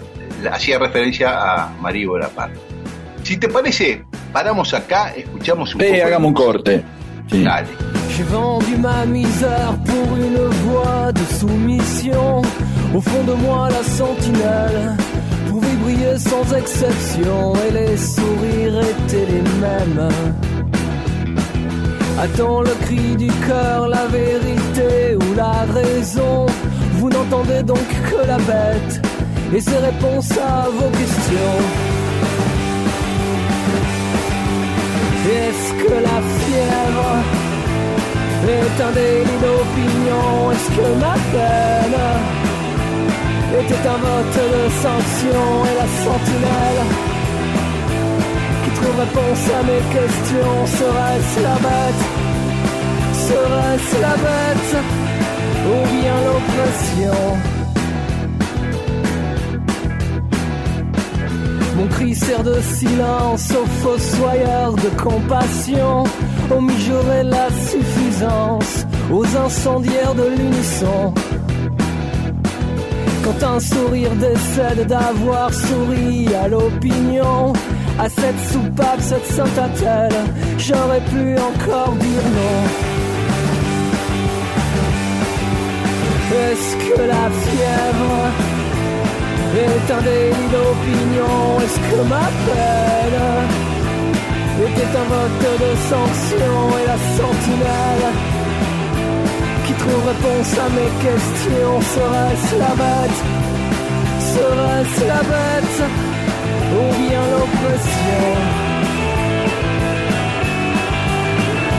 [0.51, 1.29] hacía referencia
[1.65, 2.59] a Marie Bonaparte.
[3.23, 6.07] Si te parece, paramos acá, escuchamos un Eh, poco.
[6.07, 6.85] hagamos un corte.
[7.31, 7.43] Sí.
[7.43, 7.69] Dale.
[8.17, 12.43] J'ai vendu ma misère pour une voie de soumission.
[12.95, 14.97] Au fond de moi, la sentinelle
[15.49, 20.09] pouvait briller sans exception et les sourires étaient les mêmes.
[22.19, 26.47] Attends le cri du cœur, la vérité ou la raison.
[26.99, 29.03] Vous n'entendez donc que la bête
[29.55, 31.59] et ses réponses à vos questions.
[35.29, 37.11] Est-ce que la fièvre
[38.49, 40.53] est un délit d'opinion?
[40.53, 42.46] Est-ce que ma peine
[43.55, 46.81] était un vote de sanction Et la sentinelle
[48.65, 50.67] qui trouve réponse à mes questions.
[50.67, 52.03] Serait-ce la bête?
[53.29, 54.73] Serait-ce la bête?
[55.69, 57.21] Ou bien l'oppression?
[61.77, 66.05] Mon cri sert de silence aux fossoyeurs de compassion,
[66.51, 71.13] aux mijaurés la suffisance, aux incendiaires de l'unisson.
[73.27, 77.53] Quand un sourire décède d'avoir souri à l'opinion,
[77.99, 80.15] à cette soupape, cette sainte attelle,
[80.59, 82.63] j'aurais pu encore dire non.
[86.39, 88.17] Est-ce que la fièvre
[89.57, 91.59] est un délit d'opinion?
[91.65, 93.23] Est-ce que ma peine
[94.69, 98.36] était un vote de sanction Et la sentinelle
[99.77, 103.21] qui trouve réponse à mes questions Serait-ce la bête
[104.21, 105.79] Serait-ce la bête
[106.73, 108.25] Ou bien l'oppression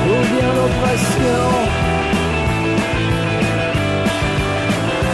[0.10, 1.44] Ou bien l'oppression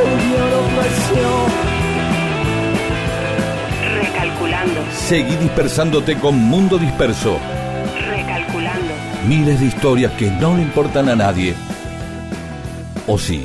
[0.04, 1.34] Ou bien l'oppression
[4.02, 7.40] Recalculando, Seguí dispersándote con Mundo Disperso.
[8.10, 8.94] recalculando.
[9.28, 11.56] Miles de historias que no le importan a nadie.
[13.08, 13.44] ¿O sí?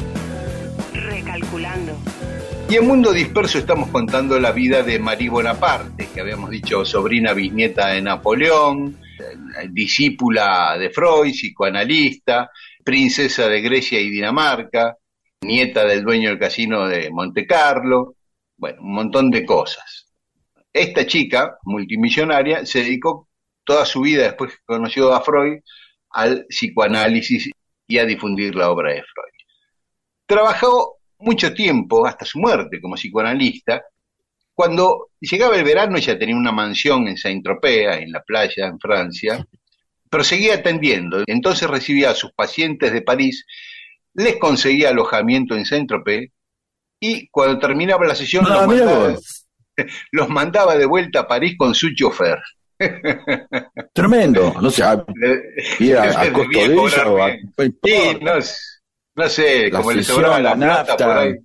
[0.95, 1.97] Recalculando.
[2.71, 7.33] Y en Mundo Disperso estamos contando la vida de Marie Bonaparte, que habíamos dicho sobrina
[7.33, 12.51] bisnieta de Napoleón, eh, discípula de Freud, psicoanalista,
[12.85, 14.97] princesa de Grecia y Dinamarca,
[15.41, 18.15] nieta del dueño del casino de Monte Carlo,
[18.57, 20.07] bueno, un montón de cosas.
[20.73, 23.29] Esta chica, multimillonaria, se dedicó
[23.65, 25.61] toda su vida, después que conoció a Freud,
[26.11, 27.51] al psicoanálisis
[27.87, 29.28] y a difundir la obra de Freud.
[30.29, 33.83] Trabajó mucho tiempo, hasta su muerte, como psicoanalista.
[34.55, 39.43] Cuando llegaba el verano, ella tenía una mansión en Saint-Tropez, en la playa, en Francia,
[40.11, 41.23] pero seguía atendiendo.
[41.27, 43.47] Entonces recibía a sus pacientes de París,
[44.13, 46.31] les conseguía alojamiento en Saint-Tropez
[47.01, 49.15] y cuando terminaba la sesión Ah, los, mandaba,
[50.13, 52.39] los mandaba de vuelta a París con su chofer.
[53.95, 54.55] Tremendo.
[54.61, 57.33] No sé, a, a, a Debía costo de ella cobrar o a.
[57.33, 58.33] Sí, no,
[59.19, 61.35] no sé, La como le sobraba la, plata nafta, por ahí.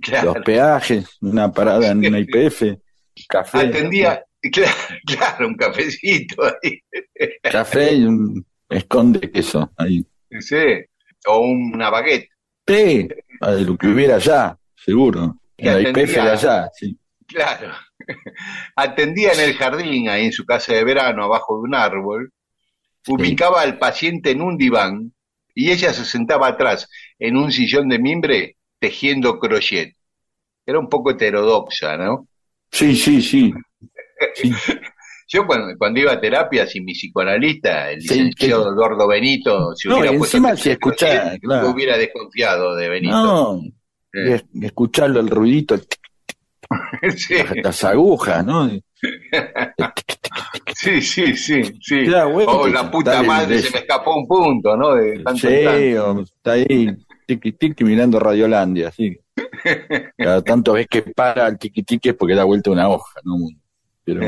[0.00, 0.34] Claro.
[0.34, 2.62] Los peajes, una parada en una IPF,
[3.28, 3.58] café.
[3.58, 4.72] Atendía, claro,
[5.04, 6.80] claro, un cafecito ahí,
[7.42, 9.72] Café y un esconde queso.
[9.76, 10.06] Ahí.
[10.38, 10.56] sí,
[11.26, 12.28] o una baguette.
[12.64, 13.08] Sí,
[13.40, 15.40] lo que hubiera allá, seguro.
[15.56, 16.96] En la IPF de allá, sí.
[17.26, 17.72] Claro.
[18.76, 22.32] Atendía en el jardín, ahí en su casa de verano, abajo de un árbol.
[23.08, 25.12] Ubicaba al paciente en un diván
[25.66, 29.94] y ella se sentaba atrás, en un sillón de mimbre, tejiendo crochet.
[30.66, 32.28] Era un poco heterodoxa, ¿no?
[32.70, 33.52] Sí, sí, sí.
[34.34, 34.52] Sí.
[35.32, 39.88] Yo cuando, cuando iba a terapia, sin mi psicoanalista, el Sí, licenciado Eduardo Benito, si
[39.88, 41.70] No, hubiera encima si escuchá, crochet, claro.
[41.70, 43.12] hubiera desconfiado de Benito.
[43.22, 43.60] No,
[44.12, 45.76] Eh, es- escucharlo el ruidito,
[47.16, 48.70] sí, las, las agujas, ¿no?
[50.74, 52.04] sí, sí, sí, sí.
[52.08, 54.94] Bueno, oh, la puta madre, de- se me escapó un punto, ¿no?
[54.94, 55.40] De tanto.
[55.48, 56.88] Sí, o está ahí,
[57.26, 59.18] tiqui tiqui mirando Radiolandia, sí.
[60.16, 63.34] Cada tanto ves que para el tiqui tiqui es porque da vuelta una hoja, ¿no?
[64.04, 64.20] Pero,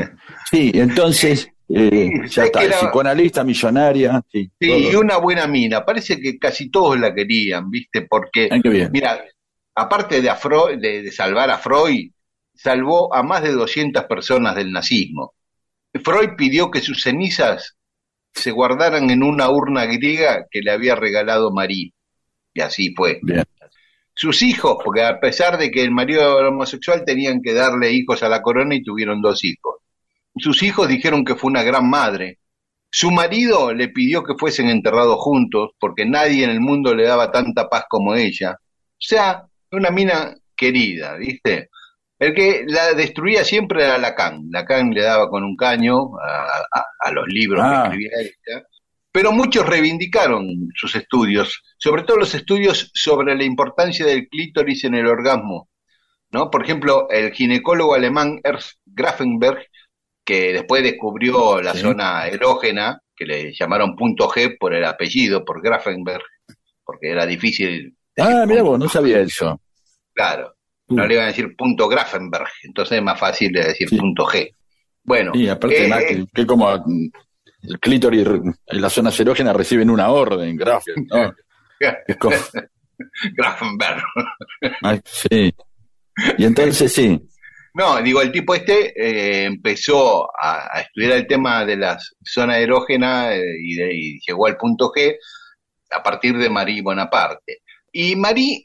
[0.49, 1.89] sí, entonces, eh,
[2.25, 4.49] Sí, ya es está, era- psicoanalista, millonaria, sí.
[4.59, 4.77] Sí, todo.
[4.77, 5.83] y una buena mina.
[5.85, 8.01] Parece que casi todos la querían, ¿viste?
[8.03, 9.23] Porque, Ay, mira,
[9.75, 12.11] aparte de, a Freud- de, de salvar a Freud,
[12.63, 15.33] salvó a más de 200 personas del nazismo.
[16.01, 17.75] Freud pidió que sus cenizas
[18.33, 21.93] se guardaran en una urna griega que le había regalado Marie.
[22.53, 23.19] Y así fue.
[23.21, 23.43] Bien.
[24.15, 28.23] Sus hijos, porque a pesar de que el marido era homosexual, tenían que darle hijos
[28.23, 29.79] a la corona y tuvieron dos hijos.
[30.37, 32.39] sus hijos dijeron que fue una gran madre.
[32.89, 37.31] Su marido le pidió que fuesen enterrados juntos porque nadie en el mundo le daba
[37.31, 38.51] tanta paz como ella.
[38.53, 41.69] O sea, una mina querida, ¿viste?
[42.23, 44.43] El que la destruía siempre era Lacan.
[44.49, 47.83] Lacan le daba con un caño a, a- a los libros Ah.
[47.91, 48.63] que escribía ella.
[49.11, 54.95] Pero muchos reivindicaron sus estudios, sobre todo los estudios sobre la importancia del clítoris en
[54.95, 55.69] el orgasmo.
[56.31, 56.49] ¿no?
[56.49, 59.67] Por ejemplo, el ginecólogo alemán Ernst Grafenberg,
[60.25, 61.81] que después descubrió la Sí.
[61.81, 66.23] zona erógena, que le llamaron punto G por el apellido, por Grafenberg,
[66.83, 67.95] porque era difícil.
[68.17, 69.59] Ah, mira vos, no sabía eso.
[70.15, 70.55] Claro,
[70.95, 73.97] no le iban a decir punto Grafenberg, entonces es más fácil de decir Sí.
[73.97, 74.53] punto G.
[75.03, 79.89] Bueno, Y aparte, eh, más que, que como el clítoris en las zonas erógenas reciben
[79.89, 80.95] una orden, gracias.
[81.09, 81.33] ¿no?
[82.19, 82.35] Como,
[83.35, 84.01] Grafenberg.
[84.81, 85.53] ay, sí.
[86.37, 87.19] Y entonces sí.
[87.73, 92.57] No, digo, el tipo este eh, empezó a, a estudiar el tema de las zonas
[92.59, 95.15] erógenas eh, y, de- y llegó al punto G
[95.91, 97.59] a partir de Marie Bonaparte.
[97.91, 98.63] Y Marie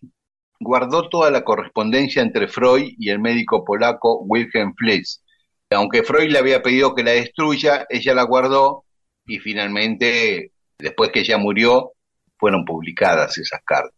[0.60, 5.22] guardó toda la correspondencia entre Freud y el médico polaco Wilhelm Fliess.
[5.70, 8.84] Aunque Freud le había pedido que la destruya, ella la guardó
[9.26, 11.92] y finalmente, después que ella murió,
[12.38, 13.92] fueron publicadas esas cartas.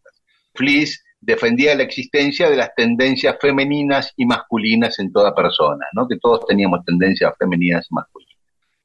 [0.54, 6.08] Fliess defendía la existencia de las tendencias femeninas y masculinas en toda persona, ¿no?
[6.08, 8.36] que todos teníamos tendencias femeninas y masculinas.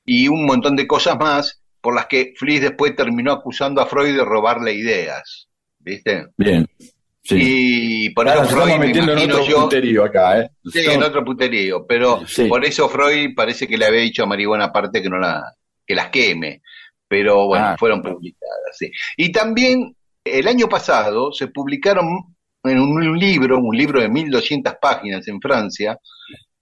[0.05, 4.15] Y un montón de cosas más por las que Fliess después terminó acusando a Freud
[4.15, 5.47] de robarle ideas,
[5.79, 6.27] ¿viste?
[6.37, 6.67] Bien.
[7.27, 7.37] Sí.
[7.39, 10.49] Y por Ahora eso Freud, me en otro yo, punterío acá, ¿eh?
[10.71, 12.45] Sí, en otro puterío, pero Sí.
[12.47, 15.43] por eso Freud parece que le había dicho a Marihuana aparte que no la,
[15.87, 16.61] que las queme,
[17.07, 17.75] pero bueno, Ah.
[17.79, 18.91] fueron publicadas, sí.
[19.17, 22.05] Y también el año pasado se publicaron
[22.63, 25.97] en un libro, un libro de 1200 páginas en Francia,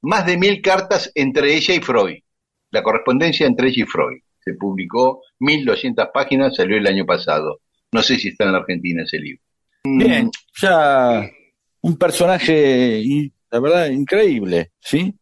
[0.01, 2.19] más de mil cartas entre ella y Freud,
[2.71, 4.21] la correspondencia entre ella y Freud.
[4.39, 7.59] Se publicó 1200 páginas, salió el año pasado.
[7.91, 9.41] No sé si está en la Argentina ese libro.
[9.83, 11.29] Bien, ya
[11.81, 13.03] un personaje,
[13.51, 15.13] la verdad, increíble, ¿sí?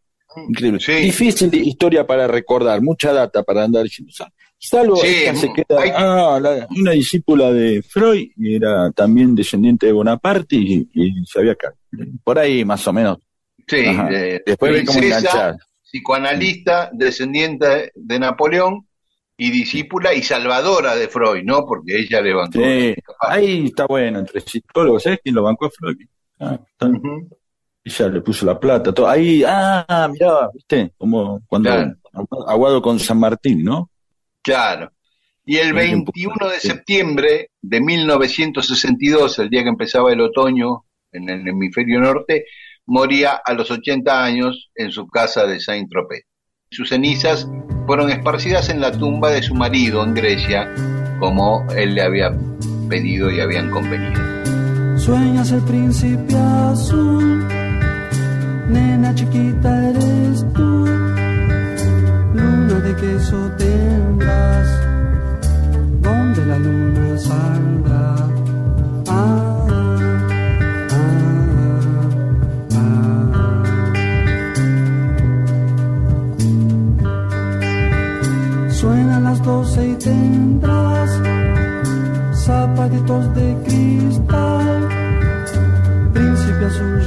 [0.48, 0.80] Increíble.
[0.80, 0.94] Sí.
[0.94, 4.14] Difícil historia para recordar, mucha data para andar diciendo.
[4.14, 4.32] Sal-
[4.64, 9.88] Salvo Sí, esta se queda, hay- ah, la- una discípula de Freud, era también descendiente
[9.88, 11.68] de Bonaparte, y, y sabía que
[12.24, 13.18] por ahí más o menos.
[13.68, 15.58] Sí, de- Después ve cómo enganchar.
[15.84, 18.88] psicoanalista, descendiente de Napoleón
[19.44, 21.66] y discípula y salvadora de Freud, ¿no?
[21.66, 22.60] Porque ella le bancó.
[22.60, 25.98] Sí, ahí está bueno, entre psicólogos, ¿sabes quién lo bancó a Freud?
[26.40, 26.92] Ah, está-.
[27.84, 29.08] Ella le puso la plata, todo.
[29.08, 31.96] Ahí, ah, mirá, viste, como cuando Claro.
[32.48, 33.90] aguado con San Martín, ¿no?
[34.44, 34.92] Claro.
[35.44, 40.86] Y el Muy bien, 21 de septiembre de 1962, el día que empezaba el otoño
[41.12, 42.46] en el hemisferio norte,
[42.86, 46.26] moría a los 80 años en su casa de Saint-Tropez.
[46.74, 47.50] Sus cenizas
[47.86, 50.74] fueron esparcidas en la tumba de su marido en Grecia,
[51.20, 52.32] como él le había
[52.88, 54.22] pedido y habían convenido.
[54.98, 57.46] Sueñas el príncipe azul,
[58.70, 60.86] nena chiquita eres tú,
[62.36, 64.81] luna de queso tendrás,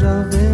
[0.04, 0.53] príncipe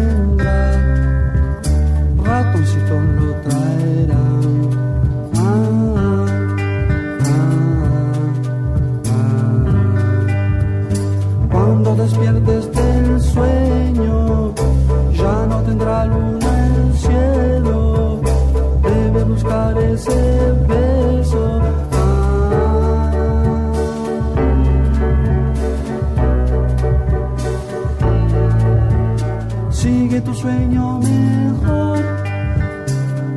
[30.51, 31.99] sueño mejor,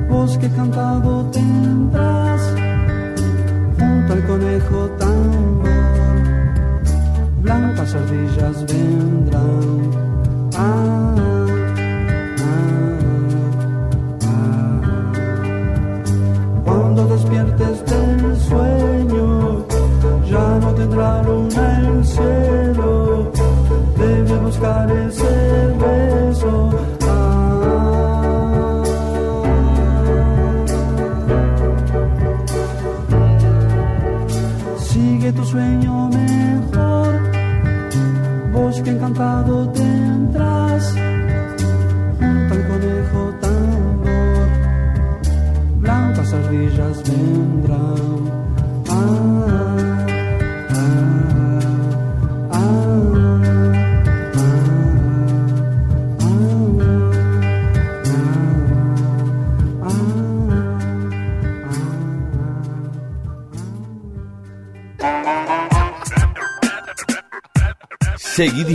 [0.08, 2.42] bosque cantado tendrás,
[3.78, 5.68] junto al conejo tambor,
[7.42, 9.13] blancas ardillas vendrán.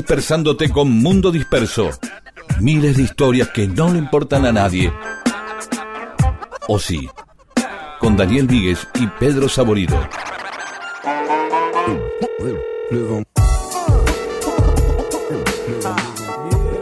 [0.10, 1.92] Dispersándote con Mundo Disperso.
[2.60, 4.92] Miles de historias que no le importan a nadie.
[6.68, 7.08] O sí.
[8.00, 9.96] Con Daniel Víguez y Pedro Saborido.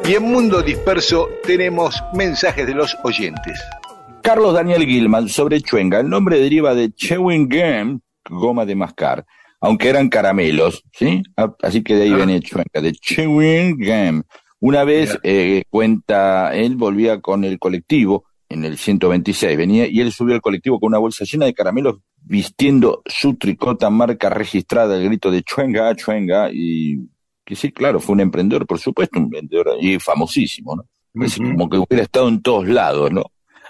[0.05, 3.59] Y en Mundo Disperso tenemos mensajes de los oyentes.
[4.23, 5.99] Carlos Daniel Gilman sobre Chuenga.
[5.99, 7.99] El nombre deriva de chewing gum,
[8.29, 9.25] goma de mascar,
[9.59, 11.23] aunque eran caramelos, ¿sí?
[11.35, 14.23] Ah, Así que de ahí viene Chuenga, de chewing gum.
[14.59, 20.11] Una vez, eh, cuenta, él volvía con el colectivo en el 126, venía y él
[20.11, 21.97] subió al colectivo con una bolsa llena de caramelos
[22.27, 26.97] vistiendo su tricota marca registrada, el grito de Chuenga, Chuenga, y
[27.45, 30.83] que sí, claro, fue un emprendedor, por supuesto, un vendedor y famosísimo, ¿no?
[31.35, 33.23] Como que hubiera estado en todos lados, ¿no?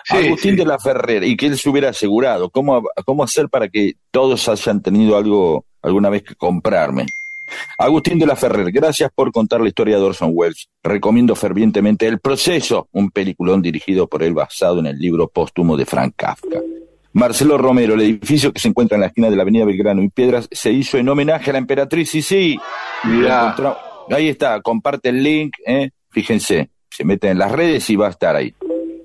[0.03, 0.57] Sí, Agustín sí.
[0.57, 4.47] de la Ferrera, y que él se hubiera asegurado, ¿cómo, cómo hacer para que todos
[4.49, 7.05] hayan tenido algo alguna vez que comprarme?
[7.77, 10.67] Agustín de la Ferrer, gracias por contar la historia de Orson Welles.
[10.83, 15.85] Recomiendo fervientemente El Proceso, un peliculón dirigido por él basado en el libro póstumo de
[15.85, 16.59] Frank Kafka.
[17.13, 20.09] Marcelo Romero, el edificio que se encuentra en la esquina de la avenida Belgrano y
[20.09, 22.59] Piedras, se hizo en homenaje a la emperatriz, y sí,
[24.09, 25.89] ahí está, comparte el link, ¿eh?
[26.11, 28.53] fíjense, se mete en las redes y va a estar ahí.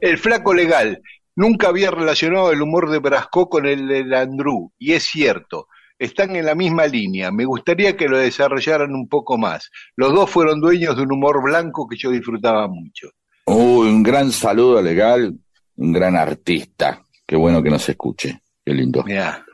[0.00, 1.00] El flaco legal.
[1.34, 5.68] Nunca había relacionado el humor de Brasco con el de Landru, y es cierto.
[6.02, 7.30] Están en la misma línea.
[7.30, 9.70] Me gustaría que lo desarrollaran un poco más.
[9.96, 13.08] Los dos fueron dueños de un humor blanco que yo disfrutaba mucho.
[13.46, 15.32] Uy, un gran saludo a legal,
[15.76, 17.04] un gran artista.
[17.26, 18.40] Qué bueno que nos escuche.
[18.64, 19.04] Qué lindo.
[19.04, 19.44] Mirá.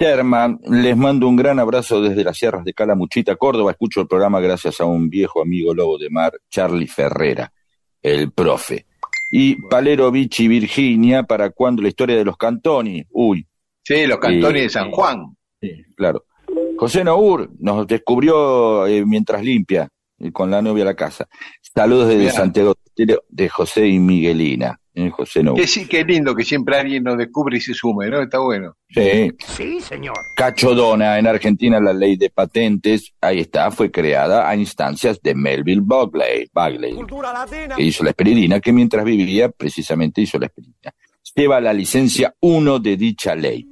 [0.00, 3.72] Sherman, les mando un gran abrazo desde las sierras de Calamuchita, Córdoba.
[3.72, 7.52] Escucho el programa gracias a un viejo amigo lobo de mar, Charlie Ferrera,
[8.00, 8.86] el profe.
[9.32, 13.04] Y Palero Vichy, Virginia, ¿para cuando la historia de los Cantoni?
[13.10, 13.44] Uy,
[13.82, 14.62] Sí, los cantones Sí.
[14.64, 15.34] de San Juan.
[15.60, 16.24] Sí, claro.
[16.78, 19.88] José Nour nos descubrió eh, mientras limpia,
[20.18, 21.26] eh, con la novia a la casa.
[21.74, 22.32] Saludos desde Mirá.
[22.32, 22.74] Santiago
[23.28, 24.80] de José y Miguelina.
[24.94, 25.56] eh, José Nour.
[25.56, 28.20] Que sí, qué lindo que siempre alguien nos descubre y se sume, ¿no?
[28.22, 28.74] Está bueno.
[28.90, 29.32] Sí.
[29.56, 30.16] Sí, señor.
[30.36, 35.82] Cachodona, en Argentina la ley de patentes, ahí está, fue creada a instancias de Melville
[35.84, 37.76] Bagley, Bagley Cultura latina.
[37.76, 40.92] que hizo la esperidina, que mientras vivía precisamente hizo la esperidina.
[41.36, 43.64] Lleva la licencia 1 de dicha ley.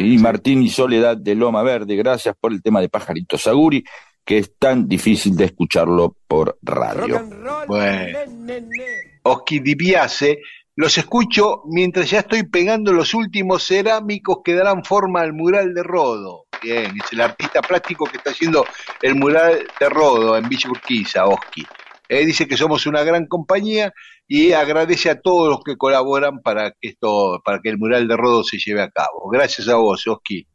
[0.00, 3.84] Y Martín y Soledad de Loma Verde, gracias por el tema de Pajarito Saguri,
[4.24, 7.20] que es tan difícil de escucharlo por radio.
[7.30, 7.66] roll.
[7.68, 8.18] Bueno.
[8.26, 9.20] Ne, ne, ne.
[9.22, 10.40] Oski Dibiase,
[10.74, 15.84] los escucho mientras ya estoy pegando los últimos cerámicos que darán forma al mural de
[15.84, 16.46] Rodo.
[16.60, 18.66] Bien, es el artista plástico que está haciendo
[19.00, 21.64] el mural de Rodo en Villa Urquiza, Oski.
[22.08, 23.92] Eh, dice que somos una gran compañía
[24.28, 28.16] y agradece a todos los que colaboran para que esto, para que el mural de
[28.16, 29.28] Rodo se lleve a cabo.
[29.30, 30.46] Gracias a vos, Oski.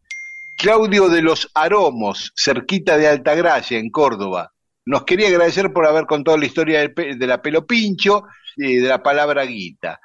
[0.58, 4.52] Claudio de los Aromos, cerquita de Altagracia, en Córdoba.
[4.86, 8.24] Nos quería agradecer por haber contado la historia de la pelo pincho
[8.58, 10.00] y de la palabra guita.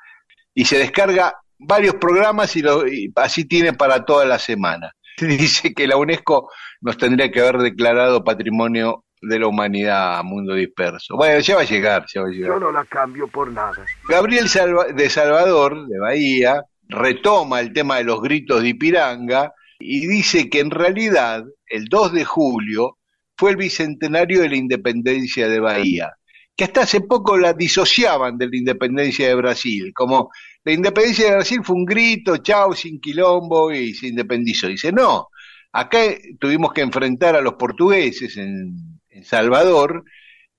[0.54, 4.92] Y se descarga varios programas y, lo- y así tiene para toda la semana.
[5.20, 11.16] Dice que la UNESCO nos tendría que haber declarado patrimonio de la humanidad, mundo disperso.
[11.16, 12.50] Bueno, ya va a llegar, ya va a llegar.
[12.50, 13.84] Yo no la cambio por nada.
[14.08, 20.06] Gabriel Salva- de Salvador, de Bahía, retoma el tema de los gritos de Ipiranga y
[20.06, 22.98] dice que en realidad el 2 de julio
[23.36, 26.12] fue el bicentenario de la independencia de Bahía,
[26.56, 30.30] que hasta hace poco la disociaban de la independencia de Brasil, como
[30.62, 34.68] la independencia de Brasil fue un grito, chau, sin quilombo y se independizó.
[34.68, 35.28] Dice, no,
[35.72, 35.98] acá
[36.38, 40.04] tuvimos que enfrentar a los portugueses en, en Salvador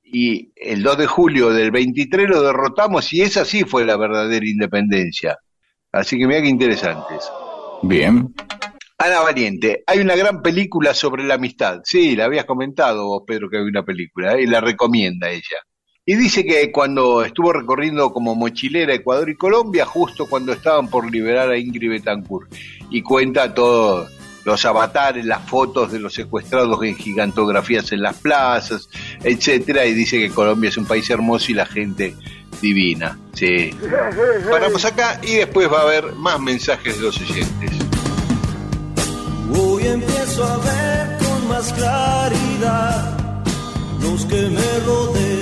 [0.02, 4.46] y el 2 de julio del 23 lo derrotamos y esa sí fue la verdadera
[4.48, 5.38] independencia.
[5.92, 7.80] Así que mira qué interesante eso.
[7.84, 8.34] Bien.
[8.98, 11.82] Ana Valiente, hay una gran película sobre la amistad.
[11.84, 14.44] Sí, la habías comentado vos, Pedro, que hay una película, ¿eh?
[14.44, 15.58] y la recomienda ella.
[16.06, 21.12] Y dice que cuando estuvo recorriendo como mochilera Ecuador y Colombia, justo cuando estaban por
[21.12, 22.54] liberar a Ingrid Betancourt,
[22.90, 24.15] y cuenta todos
[24.46, 28.88] los avatares, las fotos de los secuestrados en gigantografías en las plazas,
[29.24, 32.16] etcétera, y dice que Colombia es un país hermoso y la gente
[32.62, 33.18] divina.
[33.34, 33.72] Sí.
[34.50, 37.72] Paramos acá y después va a haber más mensajes de los oyentes.
[39.58, 43.18] Hoy empiezo a ver con más claridad
[44.02, 45.35] los que me rodean.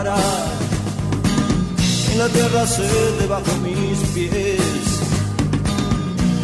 [0.00, 0.06] En
[2.18, 2.82] la tierra se
[3.20, 4.60] debajo mis pies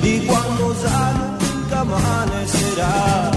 [0.02, 3.30] y cuando ya nunca amanecerá,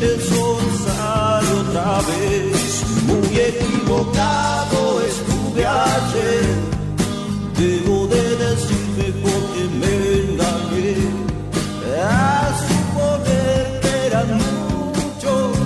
[0.00, 2.84] el sol sale otra vez.
[3.08, 6.54] Muy equivocado estuve ayer,
[7.58, 9.94] debo de decirme porque me
[10.30, 10.94] engañé.
[12.00, 15.58] A suponer que eran muchos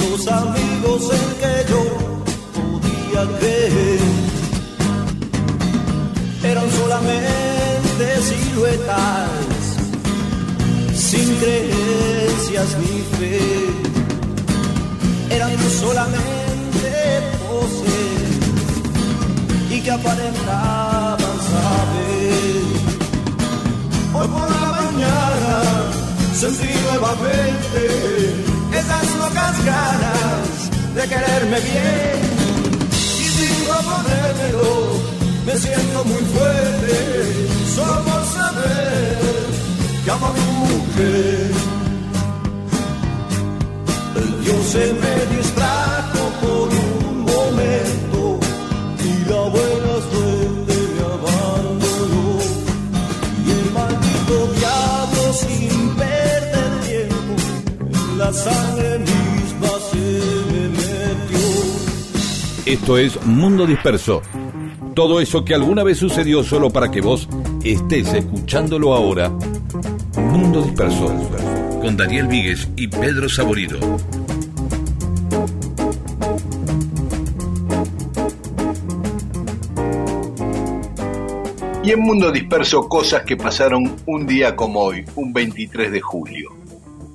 [0.00, 2.05] los amigos en que yo
[6.44, 9.30] Eran solamente siluetas,
[10.94, 13.40] sin creencias ni fe.
[15.30, 15.50] Eran
[15.80, 16.90] solamente
[17.48, 18.28] poses
[19.70, 22.62] y que aparentaban saber.
[24.12, 25.62] Hoy por la mañana
[26.34, 27.80] sentí nuevamente
[28.72, 32.35] esas locas ganas de quererme bien
[35.46, 39.18] me siento muy fuerte solo por saber
[40.04, 41.50] que amo a mi mujer.
[44.42, 48.40] Dios se me distrajo por un momento
[49.04, 52.28] y la buena suerte me abandonó.
[53.46, 57.34] Y el maldito diablo sin perder tiempo
[58.18, 59.15] la sangre misma
[62.66, 64.22] Esto es Mundo Disperso.
[64.94, 67.28] Todo eso que alguna vez sucedió solo para que vos
[67.62, 69.28] estés escuchándolo ahora.
[70.18, 71.06] Mundo Disperso.
[71.80, 73.78] Con Daniel Víguez y Pedro Saborido.
[81.82, 86.50] Y en Mundo Disperso, cosas que pasaron un día como hoy, un 23 de julio.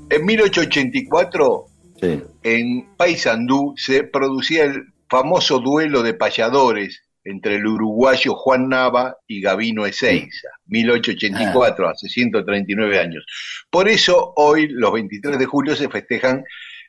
[0.10, 1.66] En 1884,
[2.00, 2.22] Sí.
[2.44, 9.42] en Paysandú se producía el famoso duelo de payadores entre el uruguayo Juan Nava y
[9.42, 13.26] Gavino Ezeiza, 1884, hace 139 años.
[13.70, 16.44] Por eso hoy, los 23 de julio, se festejan,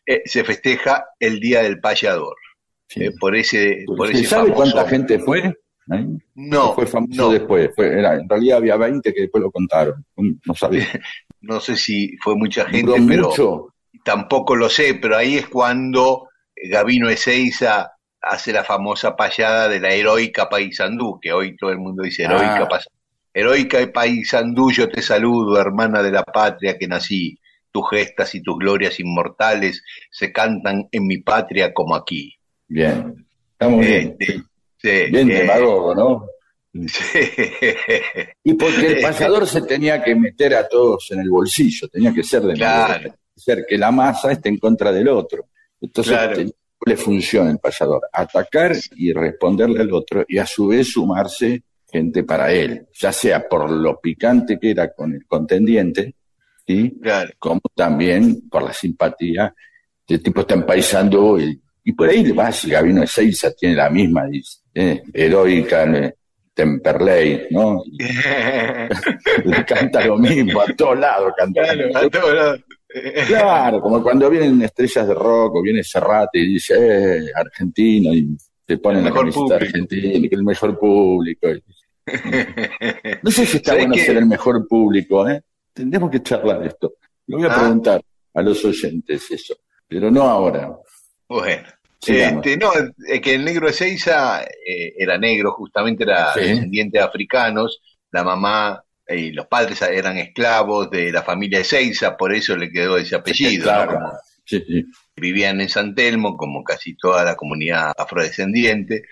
[0.07, 2.37] eh, se festeja el Día del Payador.
[2.89, 3.05] Sí.
[3.05, 5.39] Eh, por ese, por ¿Se ese sabe famoso- cuánta gente fue?
[5.41, 6.07] ¿Eh?
[6.37, 7.29] No, fue famoso no.
[7.31, 7.71] después.
[7.75, 10.05] Fue, era, en realidad había 20 que después lo contaron.
[10.17, 10.87] No sabía.
[11.41, 13.75] no sé si fue mucha gente, Duró pero mucho.
[14.05, 16.29] tampoco lo sé, pero ahí es cuando
[16.71, 17.93] Gavino Ezeiza
[18.23, 22.69] hace la famosa payada de la heroica Paisandú, que hoy todo el mundo dice heroica,
[22.71, 22.81] Ah.
[23.35, 27.39] heroica Paisandú, yo te saludo, hermana de la patria que nací,
[27.71, 32.35] tus gestas y tus glorias inmortales se cantan en mi patria como aquí.
[32.69, 33.27] Bien.
[33.53, 34.17] Estamos bien.
[34.19, 36.27] Este, Bien eh, demagogo, ¿no?
[36.89, 37.19] sí.
[38.45, 42.23] Y porque el payador se tenía que meter a todos en el bolsillo, tenía que
[42.23, 43.15] ser de Claro.
[43.37, 45.47] ser que la masa esté en contra del otro.
[45.81, 46.43] Entonces Claro.
[46.85, 52.25] Doble función el payador, atacar y responderle al otro y a su vez sumarse gente
[52.25, 56.15] para él, ya sea por lo picante que era con el contendiente,
[56.67, 56.99] ¿sí?
[57.03, 57.31] Claro.
[57.39, 59.55] como también por la simpatía.
[60.01, 63.91] Este tipo está empaisando y, y por ahí le va, si Gabino Ezeiza tiene la
[63.91, 64.25] misma,
[64.75, 66.15] eh, heroica, eh,
[66.55, 67.83] Temperley, ¿no?
[67.87, 67.99] Y
[69.49, 71.63] le canta lo mismo, a todos lados canta.
[71.63, 72.61] Claro, a todos lados.
[73.27, 78.37] Claro, como cuando vienen estrellas de rock o viene Serrate y dice, eh, argentino, y
[78.67, 81.49] se ponen la camiseta argentina, que es el mejor público.
[83.23, 85.41] No sé si está ¿Sabés bueno ser el mejor público, ¿eh?
[85.73, 86.95] Tendremos que charlar esto.
[87.27, 87.61] Le voy a Ah.
[87.61, 88.03] preguntar
[88.35, 89.55] a los oyentes eso,
[89.87, 90.77] pero no ahora.
[91.29, 91.69] Bueno,
[92.05, 92.73] este, no,
[93.07, 96.41] es que el negro Ezeiza eh, era negro, justamente era Sí.
[96.41, 97.81] descendiente de africanos,
[98.11, 102.97] la mamá y los padres eran esclavos de la familia Ezeiza, por eso le quedó
[102.99, 103.65] ese apellido.
[103.65, 103.95] Claro.
[103.95, 104.13] Como
[104.45, 104.85] Sí, sí.
[105.17, 109.05] vivían en San Telmo, como casi toda la comunidad afrodescendiente,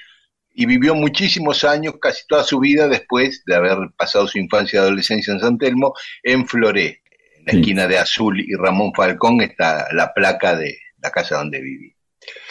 [0.53, 4.81] y vivió muchísimos años, casi toda su vida, después de haber pasado su infancia y
[4.81, 7.03] adolescencia en San Telmo, en Floré,
[7.39, 7.59] en la Sí.
[7.61, 11.95] esquina de Azul y Ramón Falcón está la placa de la casa donde viví.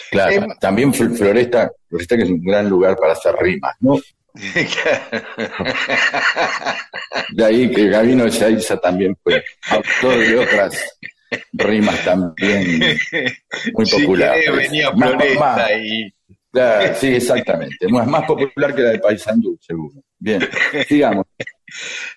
[0.09, 3.95] Claro, Eh, también Fl- Floresta, Floresta que es un gran lugar para hacer rimas, ¿no?
[7.29, 10.97] De ahí que Gabino Ezeiza también fue autor de otras
[11.53, 12.97] rimas también
[13.73, 14.45] muy populares.
[14.45, 16.13] querés, venía Más- y
[16.95, 17.87] sí, exactamente.
[17.89, 20.01] Más, más popular que la de Paysandú, seguro.
[20.17, 20.41] Bien,
[20.87, 21.25] sigamos.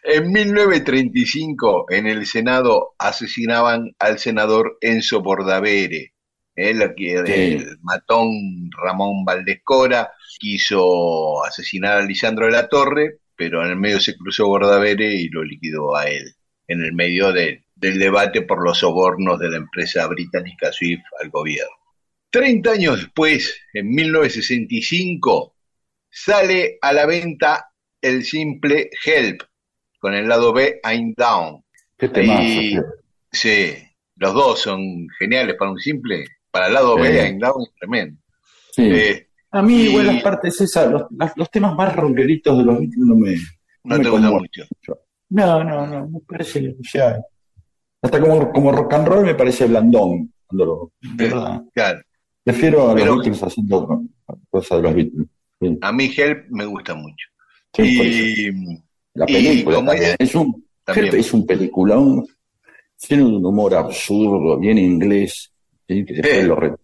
[0.03, 6.15] en 1935 en el Senado asesinaban al senador Enzo Bordavere,
[6.55, 10.13] el matón Ramón Valdescora
[10.43, 15.29] quiso asesinar a Lisandro de la Torre, pero en el medio se cruzó Bordavere y
[15.29, 16.35] lo liquidó a él,
[16.67, 21.31] en el medio de- del debate por los sobornos de la empresa británica Swift al
[21.31, 21.71] gobierno.
[22.31, 25.55] 30 años después, en 1965,
[26.11, 27.67] sale a la venta
[28.01, 29.43] el simple Help,
[30.01, 31.63] con el lado B, I'm Down.
[31.97, 32.77] Qué temazo, Y-
[33.31, 33.75] sí,
[34.17, 36.25] los dos son geniales para un simple.
[36.51, 37.19] Para el lado B, Sí.
[37.29, 38.21] I'm Down es tremendo.
[38.73, 38.83] Sí.
[38.91, 42.65] Eh, A mí, y- igual, las partes esas, los, las- los temas más rockeritos de
[42.65, 43.35] los Beatles no me.
[43.85, 44.63] no me te gusta mucho.
[45.31, 47.19] No, no, no, me parece ya.
[48.03, 50.33] Hasta como, como rock and roll me parece blandón.
[50.47, 51.63] Cuando lo, de verdad.
[51.75, 52.01] Claro.
[52.45, 54.03] Prefiero a los Beatles haciendo
[54.51, 55.27] cosas de los Beatles.
[55.61, 57.27] Sí, A mí Help me gusta mucho.
[57.73, 57.83] sí,
[58.49, 58.53] y
[59.15, 60.17] La y película como también.
[60.19, 61.15] Es un, también.
[61.17, 62.27] Es un peliculón.
[62.99, 65.53] Tiene un humor absurdo, bien inglés.
[65.89, 66.05] ¿sí?
[66.05, 66.75] Que después lo re-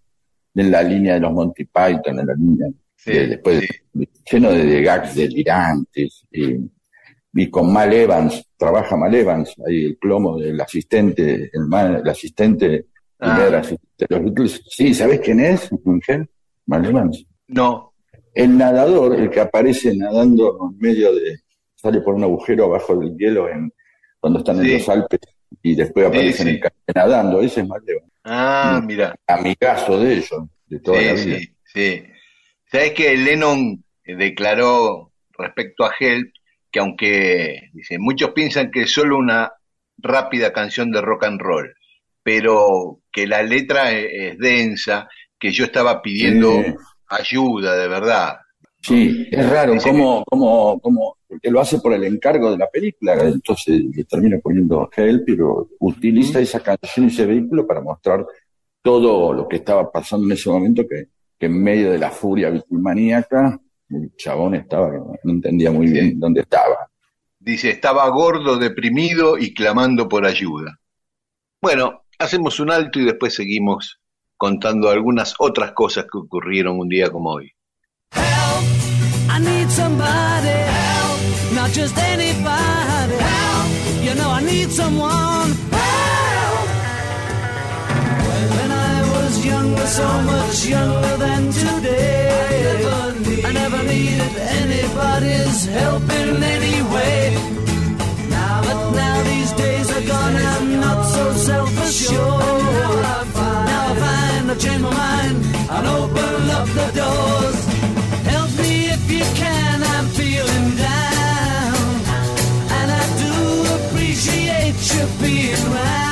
[0.61, 3.61] en la línea de los Monty Python, en la línea sí, de- después
[3.95, 4.09] sí.
[4.31, 6.25] lleno de, de gags delirantes.
[6.33, 6.57] Y,
[7.35, 12.09] y con Mal Evans, trabaja Mal Evans, ahí el plomo del asistente, el, mal- el
[12.09, 12.87] asistente,
[13.21, 13.35] Ah.
[13.35, 14.63] primer asistente de los Beatles.
[14.69, 15.69] Sí, ¿sabes quién es?
[15.85, 16.29] Miguel?
[16.67, 17.27] Mal Evans.
[17.49, 17.93] No,
[18.33, 21.41] El nadador, el que aparece nadando en medio de,
[21.75, 23.73] sale por un agujero abajo del hielo en,
[24.21, 24.71] cuando están Sí.
[24.71, 25.19] en los Alpes
[25.63, 26.61] y después aparece Sí, en sí.
[26.63, 28.13] el nadando, ese es Mal Evans.
[28.25, 29.15] ah, mira.
[29.27, 31.39] Amigazo de ellos, de toda la Sí, vida.
[31.39, 32.05] sí, sí.
[32.71, 36.33] Sabes que Lennon eh, declaró respecto a Help
[36.71, 39.51] que aunque dice, muchos piensan que es solo una
[39.97, 41.75] rápida canción de rock and roll,
[42.23, 46.63] pero que la letra e- es densa, que yo estaba pidiendo
[47.09, 48.37] ayuda de verdad.
[48.83, 52.69] Sí, es raro Dice cómo, cómo, cómo, porque lo hace por el encargo de la
[52.71, 58.27] película, entonces le termina poniendo Help, pero utiliza esa canción y ese vehículo para mostrar
[58.83, 61.09] todo lo que estaba pasando en ese momento, que,
[61.39, 63.61] que en medio de la furia maníaca,
[63.91, 66.89] el chabón estaba, que no, entendía muy bien dónde estaba.
[67.39, 70.79] Dice, estaba gordo, deprimido y clamando por ayuda.
[71.61, 74.01] Bueno, hacemos un alto y después seguimos
[74.37, 77.53] contando algunas otras cosas que ocurrieron un día como hoy.
[79.31, 80.68] I need somebody help,
[81.69, 83.69] not just anybody help.
[84.05, 86.69] You know I need someone help.
[88.57, 92.85] When I was younger, so much younger than today,
[93.45, 97.37] I never needed anybody's help in any way.
[98.65, 102.63] But now these days are gone, I'm not so self-assured.
[103.71, 105.37] Now I find I've changed my mind
[105.75, 107.59] and open up the doors.
[108.33, 109.58] Help me if you can,
[114.99, 116.08] could be mine.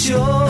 [0.00, 0.49] 就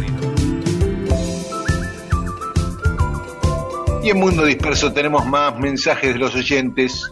[4.03, 7.11] Y en Mundo Disperso tenemos más mensajes de los oyentes.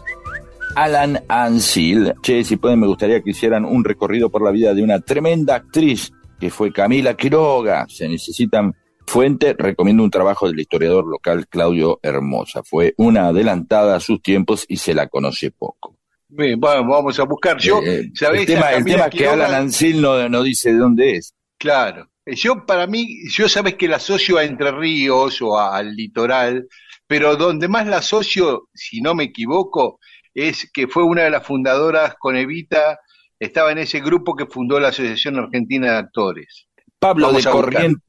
[0.74, 2.14] Alan Ansil.
[2.22, 5.54] Che, si pueden, me gustaría que hicieran un recorrido por la vida de una tremenda
[5.56, 7.86] actriz que fue Camila Quiroga.
[7.88, 8.74] Se necesitan
[9.06, 12.62] Fuente, recomiendo un trabajo del historiador local Claudio Hermosa.
[12.64, 15.96] Fue una adelantada a sus tiempos y se la conoce poco.
[16.28, 17.58] Bien, bueno, vamos a buscar.
[17.58, 18.42] Yo, Eh, eh, ¿sabés?
[18.42, 21.34] el tema, el es que Quiroga- Alan Ancil no, no dice de dónde es.
[21.58, 22.08] Claro.
[22.34, 26.66] Yo, para mí, yo sabes que la asocio a Entre Ríos o a- al litoral,
[27.06, 29.98] pero donde más la asocio, si no me equivoco,
[30.34, 32.98] es que fue una de las fundadoras con Evita,
[33.38, 36.66] estaba en ese grupo que fundó la Asociación Argentina de Actores.
[36.98, 37.50] Pablo Vamos de.
[37.50, 38.02] Corrientes.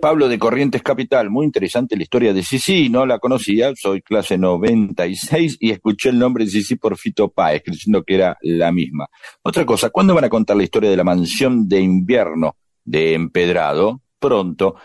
[0.00, 4.36] Pablo de Corrientes Capital, muy interesante la historia de Sisi, no la conocía, soy clase
[4.38, 9.08] 96 y escuché el nombre de Sisi por Fito Páez, creyendo que era la misma.
[9.42, 12.54] Otra cosa, ¿cuándo van a contar la historia de la mansión de invierno
[12.86, 14.00] de Empedrado?
[14.18, 14.76] Pronto.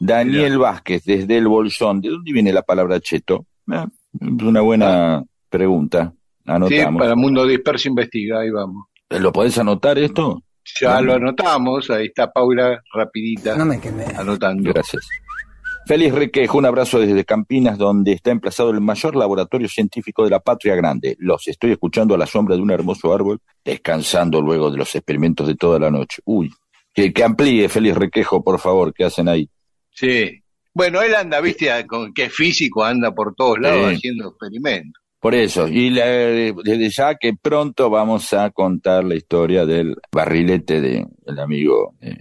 [0.00, 3.46] Daniel Vázquez, desde el Bolsón, ¿de dónde viene la palabra cheto?
[3.70, 3.86] Ah,
[4.20, 6.12] es una buena pregunta,
[6.44, 7.00] Sí, anotamos.
[7.00, 8.86] para Mundo Disperso Investiga, ahí vamos.
[9.08, 10.42] ¿Lo podés anotar esto?
[10.80, 14.04] Ya lo anotamos, ahí está Paula, rapidita, No me quemé.
[14.16, 14.72] anotando.
[14.72, 15.06] Gracias.
[15.86, 20.40] Félix Requejo, un abrazo desde Campinas, donde está emplazado el mayor laboratorio científico de la
[20.40, 21.14] patria grande.
[21.18, 25.46] Los estoy escuchando a la sombra de un hermoso árbol, descansando luego de los experimentos
[25.46, 26.22] de toda la noche.
[26.24, 26.50] Uy,
[26.94, 29.48] que, que amplíe, Félix Requejo, por favor, ¿qué hacen ahí?
[29.90, 30.40] Sí.
[30.72, 33.96] Bueno, él anda, viste, con, que es físico, anda por todos lados Sí.
[33.96, 35.00] haciendo experimentos.
[35.20, 40.80] Por eso, y la- desde ya que pronto vamos a contar la historia del barrilete
[40.82, 41.94] de- del amigo.
[42.02, 42.18] eh,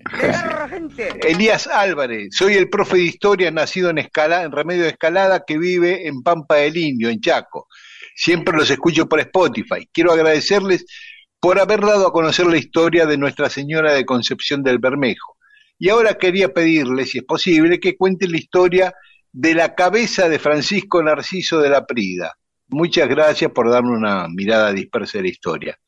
[1.28, 5.57] Elías Álvarez, soy el profe de historia nacido en Escala, en Remedio de Escalada, que
[5.57, 7.67] vive en Pampa del Indio, en Chaco.
[8.15, 9.88] Siempre los escucho por Spotify.
[9.91, 10.86] Quiero agradecerles
[11.43, 15.35] por haber dado a conocer la historia de Nuestra Señora de Concepción del Bermejo.
[15.77, 18.93] Y ahora quería pedirles, si es posible, que cuenten la historia
[19.33, 22.33] de la cabeza de Francisco Narciso de la Prida.
[22.69, 25.79] Muchas gracias por darme una mirada dispersa de la historia.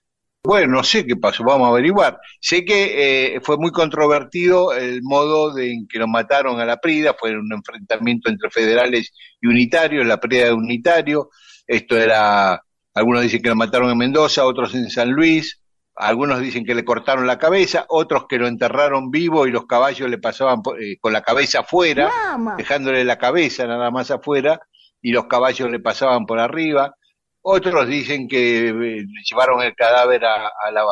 [0.44, 2.20] Bueno, no sé qué pasó, vamos a averiguar.
[2.42, 7.16] Sé que eh, fue muy controvertido el modo en que lo mataron a la Prida,
[7.18, 11.30] fue un enfrentamiento entre federales y unitarios, la Prida de unitario,
[11.66, 12.62] esto era,
[12.96, 15.62] algunos dicen que lo mataron en Mendoza, otros en San Luis,
[15.96, 20.10] algunos dicen que le cortaron la cabeza, otros que lo enterraron vivo y los caballos
[20.10, 22.12] le pasaban eh, con la cabeza afuera,
[22.58, 24.60] dejándole la cabeza nada más afuera,
[25.02, 26.96] y los caballos le pasaban por arriba.
[27.42, 30.84] Otros dicen que eh, llevaron el cadáver a, a la,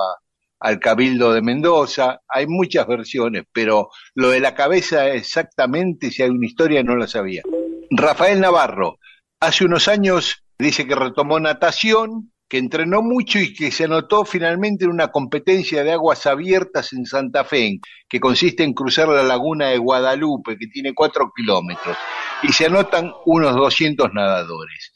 [0.60, 2.22] al Cabildo de Mendoza.
[2.28, 7.08] Hay muchas versiones, pero lo de la cabeza exactamente, si hay una historia, no la
[7.08, 7.42] sabía.
[7.90, 9.00] Rafael Navarro,
[9.40, 14.86] hace unos años dice que retomó natación, que entrenó mucho y que se anotó finalmente
[14.86, 19.70] en una competencia de aguas abiertas en Santa Fe, que consiste en cruzar la laguna
[19.70, 21.98] de Guadalupe, que tiene cuatro kilómetros,
[22.44, 24.94] y se anotan unos 200 nadadores.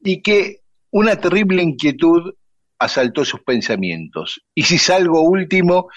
[0.00, 0.60] Y que
[0.90, 2.34] una terrible inquietud
[2.78, 4.42] asaltó sus pensamientos.
[4.54, 5.88] ¿Y si salgo último?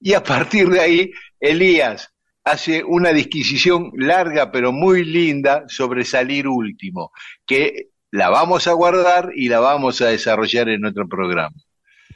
[0.00, 1.10] Y a partir de ahí,
[1.40, 2.12] Elías
[2.44, 7.10] hace una disquisición larga pero muy linda sobre salir último,
[7.46, 11.54] que la vamos a guardar y la vamos a desarrollar en otro programa.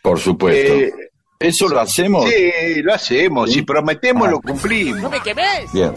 [0.03, 0.72] Por supuesto.
[0.74, 0.93] Eh,
[1.38, 2.28] ¿Eso lo hacemos?
[2.28, 3.49] Sí, lo hacemos.
[3.51, 3.57] Sí.
[3.61, 4.30] Si prometemos, Ah.
[4.30, 5.11] lo cumplimos.
[5.72, 5.93] Bien.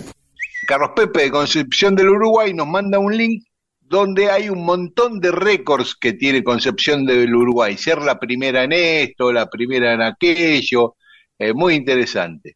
[0.68, 3.44] Carlos Pepe de Concepción del Uruguay nos manda un link
[3.80, 7.78] donde hay un montón de récords que tiene Concepción del Uruguay.
[7.78, 10.96] Ser la primera en esto, la primera en aquello.
[11.38, 12.56] eh, muy interesante.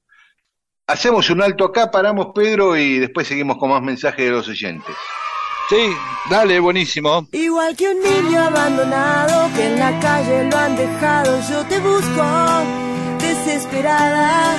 [0.87, 4.95] Hacemos un alto acá, paramos Pedro y después seguimos con más mensajes de los oyentes.
[5.69, 5.95] Sí,
[6.31, 7.27] dale, buenísimo.
[7.31, 12.25] Igual que un niño abandonado que en la calle lo han dejado, yo te busco
[13.19, 14.55] desesperada.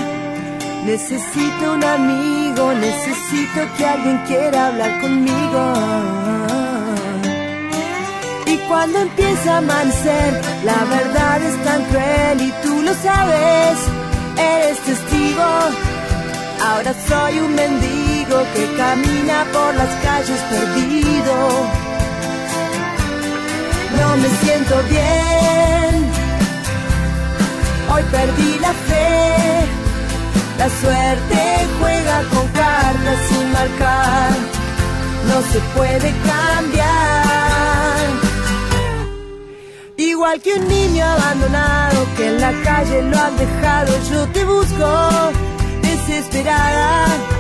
[0.85, 5.75] Necesito un amigo, necesito que alguien quiera hablar conmigo.
[8.47, 13.79] Y cuando empieza a amanecer, la verdad es tan cruel y tú lo sabes,
[14.39, 15.45] eres testigo.
[16.63, 21.37] Ahora soy un mendigo que camina por las calles perdido.
[23.99, 26.11] No me siento bien.
[27.93, 29.67] Hoy perdí la fe.
[30.59, 31.41] La suerte
[31.81, 34.31] juega con cartas sin marcar.
[35.29, 38.01] No se puede cambiar.
[39.97, 45.33] Igual que un niño abandonado que en la calle lo han dejado, yo te busco
[45.83, 47.40] desesperada.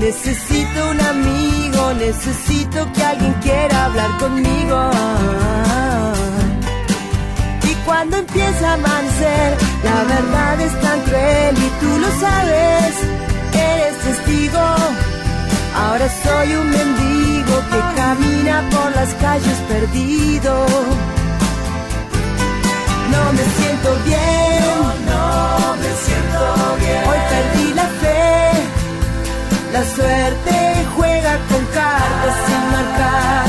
[0.00, 4.90] Necesito un amigo, necesito que alguien quiera hablar conmigo.
[7.64, 12.94] Y cuando empieza a amanecer, la verdad es tan cruel y tú lo sabes,
[13.54, 14.66] eres testigo.
[15.74, 20.66] Ahora soy un mendigo que camina por las calles perdido.
[23.12, 24.66] No me siento bien,
[25.10, 27.02] no me siento bien.
[27.08, 27.88] Hoy perdí la
[29.72, 33.46] la suerte juega con cartas sin marcar,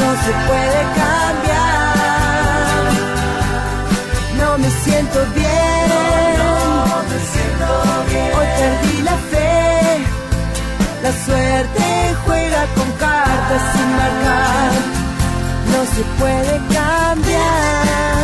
[0.00, 2.00] no se puede cambiar.
[4.40, 6.40] No me siento bien,
[8.36, 10.04] hoy perdí la fe,
[11.02, 11.84] la suerte
[12.24, 14.72] juega con cartas sin marcar,
[15.72, 18.19] no se puede cambiar.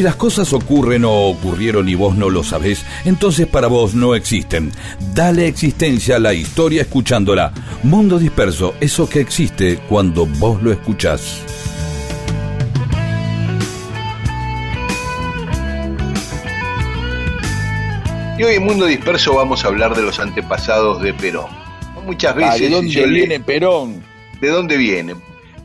[0.00, 4.14] Si las cosas ocurren o ocurrieron y vos no lo sabés, entonces para vos no
[4.14, 4.72] existen.
[5.12, 7.52] Dale existencia a la historia escuchándola.
[7.82, 11.42] Mundo disperso, eso que existe cuando vos lo escuchás.
[18.38, 21.50] Y hoy en Mundo Disperso vamos a hablar de los antepasados de Perón.
[22.06, 22.60] Muchas Ah, veces...
[22.62, 24.02] ¿De dónde yo le- viene Perón?
[24.40, 25.14] ¿De dónde viene?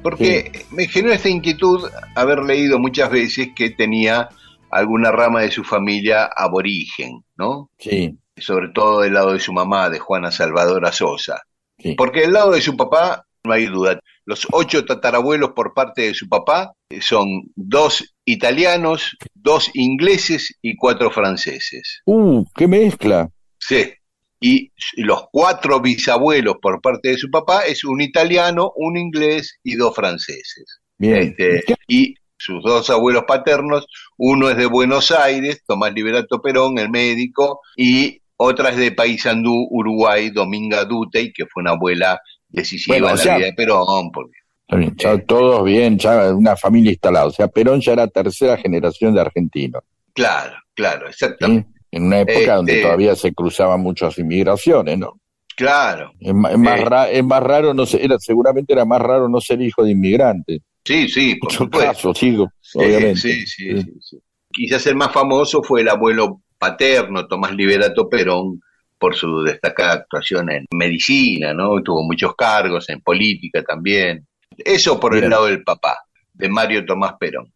[0.05, 4.29] Porque me generó esta inquietud haber leído muchas veces que tenía
[4.69, 7.71] alguna rama de su familia aborigen, ¿no?
[7.79, 11.41] Sí, Sobre todo del lado de su mamá, de Juana Salvadora Sosa.
[11.79, 11.95] sí.
[11.95, 13.99] Porque del lado de su papá, no hay duda.
[14.25, 21.09] Los ocho tatarabuelos por parte de su papá son dos italianos, dos ingleses y cuatro
[21.09, 22.03] franceses.
[22.05, 23.27] Uh, qué mezcla.
[23.57, 23.91] Sí.
[24.39, 29.75] Y los cuatro bisabuelos por parte de su papá es un italiano, un inglés y
[29.75, 30.81] dos franceses.
[30.97, 31.36] Bien.
[31.38, 36.89] Este, y sus dos abuelos paternos, uno es de Buenos Aires, Tomás Liberato Perón, el
[36.89, 42.19] médico, y otra es de Paysandú, Uruguay, Dominga Dutey, que fue una abuela
[42.49, 44.11] decisiva Bueno, en la sea- vida de Perón.
[44.13, 47.27] porque- Está bien, ya todos bien, ya una familia instalada.
[47.27, 49.83] O sea, Perón ya era tercera generación de argentinos.
[50.13, 51.25] claro, claro, ¿sí?
[51.95, 55.13] En una época Este- donde todavía se cruzaban muchas inmigraciones, ¿no?
[55.55, 56.85] Claro, Es, es más, Eh.
[56.85, 59.91] ra- es más raro, no ser, era, seguramente era más raro no ser hijo de
[59.91, 60.59] inmigrantes.
[60.83, 61.91] sí, sí, por Muchos supuesto.
[61.93, 63.15] casos, digo, Sí, obviamente.
[63.21, 64.17] sí, sí, sí, sí.
[64.51, 68.61] Quizás el más famoso fue el abuelo paterno, Tomás Liberato Perón,
[68.99, 71.81] por su destacada actuación en medicina, ¿no?
[71.81, 74.27] Tuvo muchos cargos en política también.
[74.57, 75.97] Eso por el lado del papá,
[76.33, 77.51] de Mario Tomás Perón.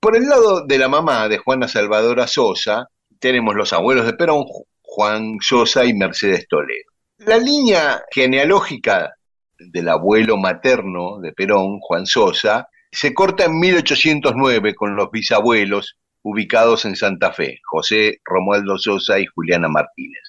[0.00, 2.88] Por el lado de la mamá, de Juana Salvadora Sosa,
[3.22, 6.90] tenemos los abuelos de Perón, Ju- Juan Sosa y Mercedes Toledo.
[7.18, 9.14] La línea genealógica
[9.58, 16.84] del abuelo materno de Perón, Juan Sosa, se corta en 1809 con los bisabuelos ubicados
[16.84, 20.22] en Santa Fe, José Romualdo Sosa y Juliana Martínez.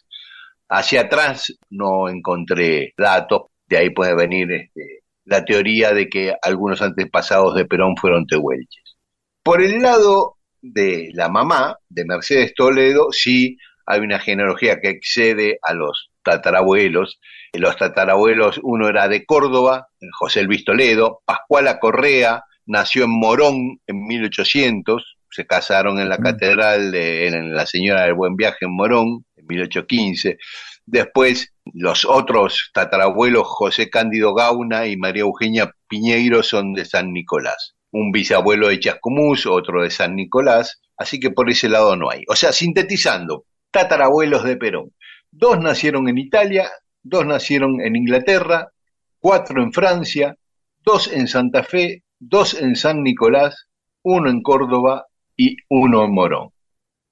[0.70, 6.82] Hacia atrás no encontré datos, de ahí puede venir este, la teoría de que algunos
[6.82, 8.98] antepasados de Perón fueron tehuelches.
[9.42, 10.33] Por el lado
[10.64, 17.20] de la mamá, de Mercedes Toledo, sí hay una genealogía que excede a los tatarabuelos.
[17.52, 24.06] Los tatarabuelos, uno era de Córdoba, José Luis Toledo, Pascuala Correa, nació en Morón en
[24.08, 29.26] 1800, se casaron en la catedral de en la Señora del Buen Viaje en Morón
[29.36, 30.38] en 1815.
[30.86, 37.73] Después, los otros tatarabuelos, José Cándido Gauna y María Eugenia Piñeiro, son de San Nicolás.
[37.94, 42.24] Un bisabuelo de Chascomús, otro de San Nicolás, así que por ese lado no hay.
[42.28, 44.92] O sea, sintetizando, tatarabuelos de Perón.
[45.32, 46.70] Dos nacieron en Italia,
[47.02, 48.72] dos nacieron en Inglaterra,
[49.20, 50.36] cuatro en Francia,
[50.84, 53.68] dos en Santa Fe, dos en San Nicolás,
[54.02, 55.06] uno en Córdoba
[55.38, 56.50] y uno en Morón.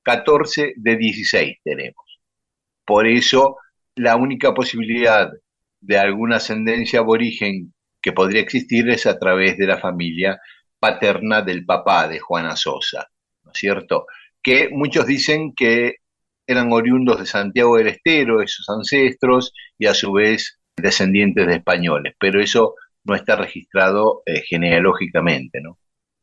[0.03, 2.19] 14 de 16 tenemos.
[2.85, 3.57] Por eso,
[3.95, 5.31] la única posibilidad
[5.79, 10.39] de alguna ascendencia aborigen que podría existir es a través de la familia
[10.81, 13.07] paterna del papá de Juana Sosa,
[13.45, 14.07] ¿no es cierto?
[14.41, 15.97] Que muchos dicen que
[16.47, 22.15] eran oriundos de Santiago del Estero, esos ancestros, y a su vez descendientes de españoles,
[22.19, 22.73] pero eso
[23.03, 25.77] no está registrado eh, genealógicamente, ¿no?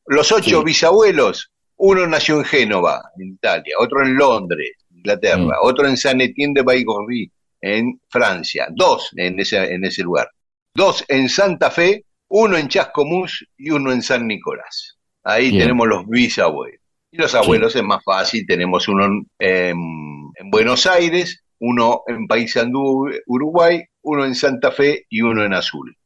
[0.07, 0.65] Los ocho Sí.
[0.65, 5.53] bisabuelos, uno nació en Génova, en Italia, otro en Londres, Inglaterra, Mm.
[5.63, 7.31] otro en Saint Etienne de Baigorry,
[7.61, 10.29] en Francia, dos en ese, en ese lugar,
[10.75, 14.97] dos en Santa Fe, uno en Chascomús y uno en San Nicolás.
[15.25, 15.63] Ahí Bien.
[15.63, 16.81] tenemos los bisabuelos.
[17.11, 22.27] Y los abuelos es más fácil, tenemos uno en, en- en Buenos Aires, uno en
[22.27, 25.97] Paysandú, Uruguay, uno en Santa Fe y uno en Azul.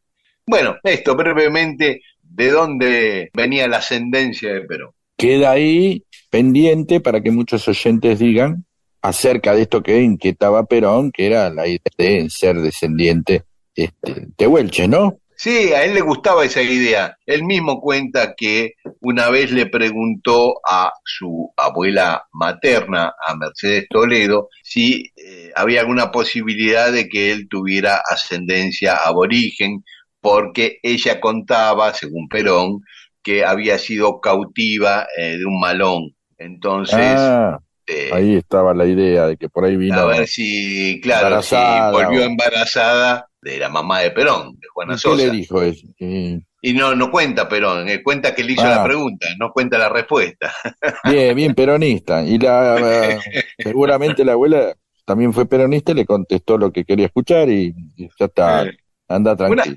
[0.47, 4.93] Bueno, esto brevemente, ¿de dónde venía la ascendencia de Perón?
[5.17, 8.65] Queda ahí pendiente para que muchos oyentes digan
[9.03, 13.43] acerca de esto que inquietaba a Perón, que era la idea de ser descendiente
[13.75, 15.19] este, tehuelche, ¿no?
[15.43, 17.17] Sí, a él le gustaba esa idea.
[17.27, 24.51] Él mismo cuenta que una vez le preguntó a su abuela materna, a Mercedes Toledo,
[24.63, 29.83] si eh, había alguna posibilidad de que él tuviera ascendencia aborigen,
[30.21, 32.79] porque ella contaba, según Perón,
[33.21, 36.15] que había sido cautiva eh, de un malón.
[36.39, 39.99] Entonces, Ah, eh, ahí estaba la idea de que por ahí vino.
[39.99, 41.57] a ver si, claro, si
[41.91, 45.25] volvió embarazada de la mamá de Perón, de Juana ¿Y ¿Qué Sosa.
[45.25, 45.87] le dijo eso?
[45.99, 48.77] Eh, Y no, no cuenta Perón, eh, cuenta que le hizo Ah.
[48.77, 50.53] la pregunta, no cuenta la respuesta.
[51.05, 52.23] Bien, bien peronista.
[52.25, 53.19] Y la,
[53.59, 54.75] seguramente la abuela
[55.05, 58.65] también fue peronista y le contestó lo que quería escuchar y, y ya está,
[59.09, 59.77] anda tranquilo.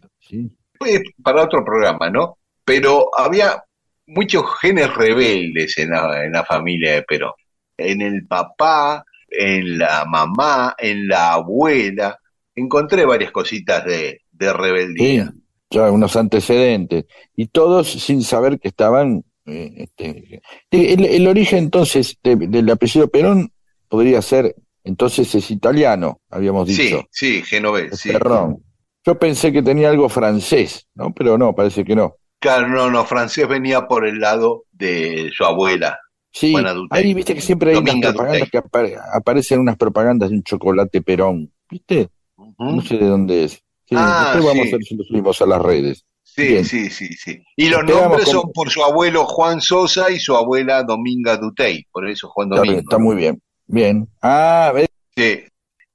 [1.23, 2.37] para otro programa, ¿no?
[2.63, 3.63] Pero había
[4.07, 7.33] muchos genes rebeldes en la, en la familia de Perón.
[7.77, 12.19] En el papá, en la mamá, en la abuela.
[12.55, 15.33] Encontré varias cositas de, de Sí, rebeldía.
[15.69, 17.05] ya unos antecedentes.
[17.35, 19.23] Y todos sin saber que estaban.
[19.47, 20.41] eh, este,
[20.71, 23.51] el, el origen entonces de- del apellido Perón
[23.87, 27.05] podría ser, entonces es italiano, habíamos Sí, dicho.
[27.11, 28.11] sí, genovés, es sí.
[28.11, 28.63] Perrón.
[29.05, 31.13] Yo pensé que tenía algo francés, ¿no?
[31.13, 32.15] Pero no, parece que no.
[32.39, 35.99] Claro, no, no, francés venía por el lado de su abuela.
[36.31, 38.49] Sí, Juana ahí viste que siempre hay unas propagandas Dutey.
[38.49, 42.09] que apare- aparecen unas propagandas de un chocolate Perón, ¿viste?
[42.57, 43.53] No sé de dónde es.
[43.87, 44.73] Sí, Ah, después vamos sí.
[44.73, 46.05] a ver si lo subimos a las redes.
[46.23, 46.65] Sí, Bien.
[46.65, 47.41] sí, sí, sí.
[47.55, 51.85] Y los nombres con- son por su abuelo Juan Sosa y su abuela Dominga Dutey,
[51.91, 52.79] por eso Juan Está, Domingo.
[52.79, 53.41] está muy bien.
[53.67, 54.07] Bien.
[54.21, 54.87] Ah, ¿ves?
[55.15, 55.43] Sí.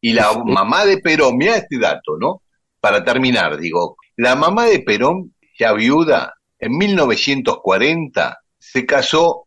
[0.01, 0.39] Y la Sí.
[0.47, 2.43] mamá de Perón, mira este dato, ¿no?
[2.81, 9.47] Para terminar, digo, la mamá de Perón, ya viuda, en 1940 se casó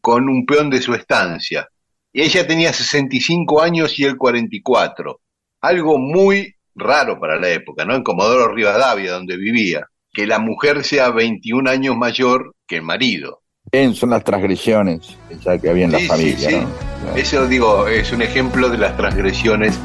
[0.00, 1.68] con un peón de su estancia.
[2.12, 5.20] Y ella tenía 65 años y él 44.
[5.60, 7.94] Algo muy raro para la época, ¿no?
[7.96, 13.42] En Comodoro Rivadavia, donde vivía, que la mujer sea 21 años mayor que el marido.
[13.72, 16.56] Bien, son las transgresiones ya que había en la Sí, sí, familia, sí.
[17.04, 17.16] ¿no?
[17.16, 19.78] Eso digo, es un ejemplo de las transgresiones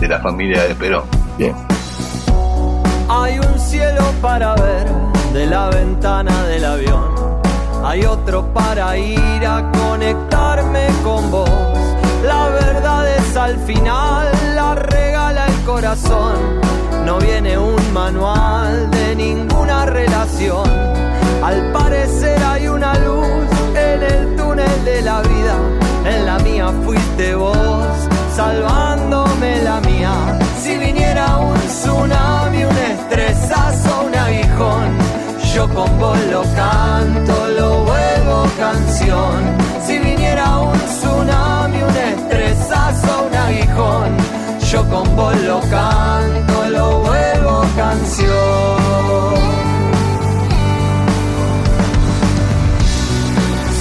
[0.00, 1.04] de la familia de Perón.
[1.38, 1.54] Bien.
[3.08, 4.88] Hay un cielo para ver
[5.32, 7.14] de la ventana del avión.
[7.84, 11.50] Hay otro para ir a conectarme con vos.
[12.24, 15.19] La verdad es al final, la regala el
[17.06, 20.68] No viene un manual de ninguna relación.
[21.42, 25.56] Al parecer hay una luz en el túnel de la vida.
[26.04, 27.86] En la mía fuiste vos,
[28.34, 30.12] salvándome la mía.
[30.60, 34.88] Si viniera un tsunami, un estresazo, un aguijón,
[35.54, 39.38] yo con vos lo canto, lo vuelvo canción.
[39.86, 44.19] Si viniera un tsunami, un estresazo, un aguijón,
[44.70, 48.30] yo con vos lo canto, lo vuelvo canción.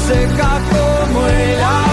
[0.08, 1.89] seca como el agua,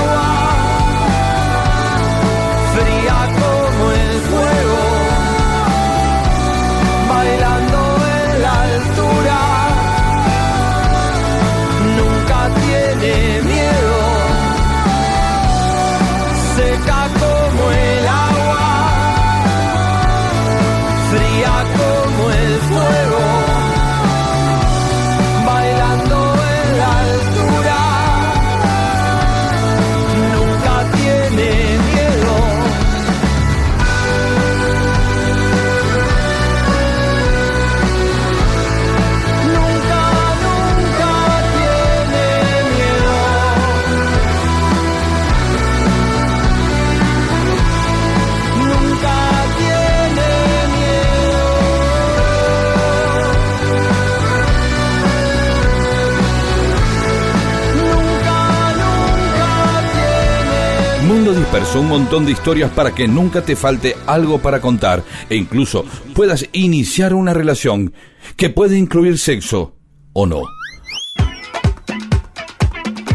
[61.57, 66.47] un montón de historias para que nunca te falte algo para contar e incluso puedas
[66.53, 67.95] iniciar una relación
[68.37, 69.75] que puede incluir sexo
[70.13, 70.43] o no.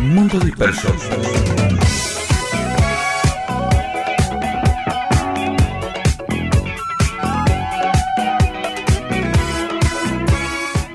[0.01, 0.87] Mundo Disperso.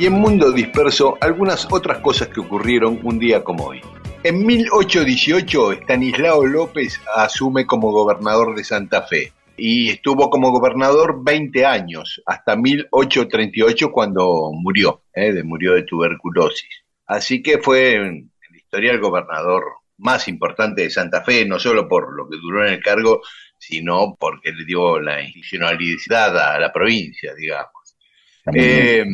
[0.01, 3.80] Y en Mundo Disperso, algunas otras cosas que ocurrieron un día como hoy.
[4.27, 11.64] En 1818, Estanislao López asume como gobernador de Santa Fe y estuvo como gobernador 20
[11.64, 15.33] años, hasta 1838 cuando murió, ¿eh?
[15.33, 16.68] de, murió de tuberculosis.
[17.07, 19.62] Así que fue en la historia el gobernador
[19.99, 23.22] más importante de Santa Fe, no solo por lo que duró en el cargo,
[23.61, 27.97] sino porque le dio la institucionalidad a la provincia, digamos.
[28.53, 29.07] Eh,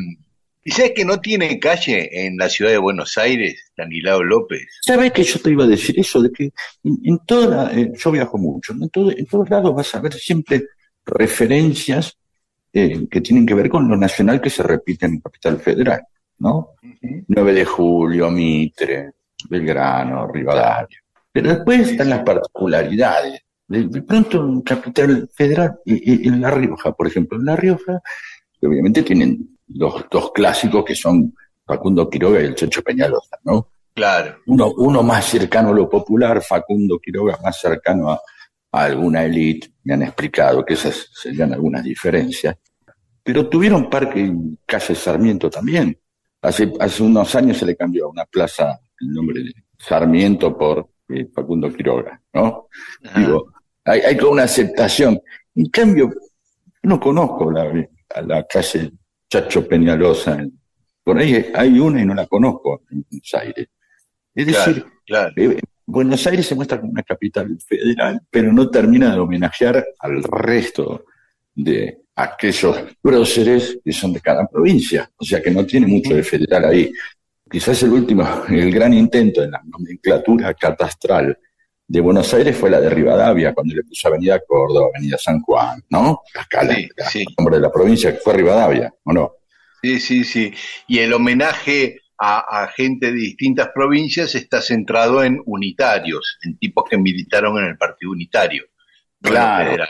[0.64, 4.62] ¿Y sabes que no tiene calle en la ciudad de Buenos Aires, Stanislao López?
[4.80, 6.22] ¿Sabes que yo te iba a decir eso?
[6.22, 6.44] De que
[6.84, 10.12] en, en toda eh, yo viajo mucho, en, todo- en todos lados vas a ver
[10.14, 10.62] siempre
[11.04, 12.16] referencias
[12.72, 16.02] eh, que tienen que ver con lo nacional que se repite en Capital Federal.
[16.38, 16.70] ¿no?
[17.28, 19.10] 9 de julio, Mitre,
[19.48, 20.98] Belgrano, Rivadavia.
[21.32, 23.40] Pero después están las particularidades.
[23.68, 28.00] De, de pronto en Capital Federal, y- en La Rioja, por ejemplo, en La Rioja,
[28.60, 33.68] obviamente tienen los dos clásicos que son Facundo Quiroga y el Checho Peñalosa, ¿no?
[33.94, 34.38] Claro.
[34.46, 38.20] Uno, uno más cercano a lo popular, Facundo Quiroga más cercano a,
[38.72, 42.56] a alguna élite, me han explicado que esas serían algunas diferencias.
[43.22, 45.96] Pero tuvieron parque en calle Sarmiento también.
[46.40, 50.88] Hace, hace unos años se le cambió a una plaza el nombre de Sarmiento por
[51.08, 52.68] eh, Facundo Quiroga, ¿no?
[53.14, 53.52] Digo,
[53.84, 55.20] hay, hay como una aceptación.
[55.54, 56.10] En cambio,
[56.82, 57.70] no conozco la,
[58.14, 58.92] a la calle
[59.32, 60.46] Chacho Peñalosa.
[61.02, 63.66] Por ahí hay una y no la conozco en Buenos Aires.
[64.34, 65.32] Es decir, claro.
[65.36, 70.22] eh, Buenos Aires se muestra como una capital federal, pero no termina de homenajear al
[70.24, 71.06] resto
[71.54, 75.10] de aquellos próceres que son de cada provincia.
[75.16, 76.92] O sea que no tiene mucho de federal ahí.
[77.50, 81.38] Quizás el último, el gran intento en la nomenclatura catastral
[81.92, 85.82] de Buenos Aires fue la de Rivadavia, cuando le puso Avenida Córdoba, Avenida San Juan,
[85.90, 86.22] ¿no?
[86.34, 87.18] Acá la- Sí, la- sí.
[87.20, 89.32] el nombre de la provincia que fue Rivadavia, ¿o no?
[89.82, 90.52] Sí, sí, sí.
[90.88, 96.84] Y el homenaje a, a gente de distintas provincias está centrado en unitarios, en tipos
[96.88, 98.64] que militaron en el Partido Unitario.
[99.20, 99.84] Claro.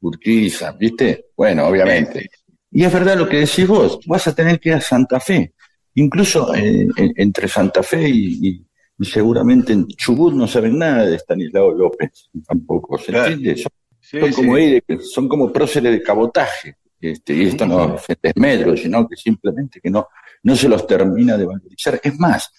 [0.00, 1.26] Urquiza, ¿viste?
[1.36, 2.30] Bueno, obviamente.
[2.70, 5.54] Y es verdad lo que decís vos, vas a tener que ir a Santa Fe.
[5.94, 8.66] Incluso eh, en- entre Santa Fe y, y-
[8.98, 13.32] y seguramente en Chubut no saben nada de Stanislao López, tampoco, ¿se Claro.
[13.32, 13.62] entiende?
[13.62, 14.34] Son, Sí, son sí.
[14.34, 16.76] como, son como próceres de cabotaje.
[17.00, 20.06] Este, y esto no es desmedro, sino que simplemente que no,
[20.44, 22.00] no se los termina de valorizar.
[22.02, 22.50] Es más,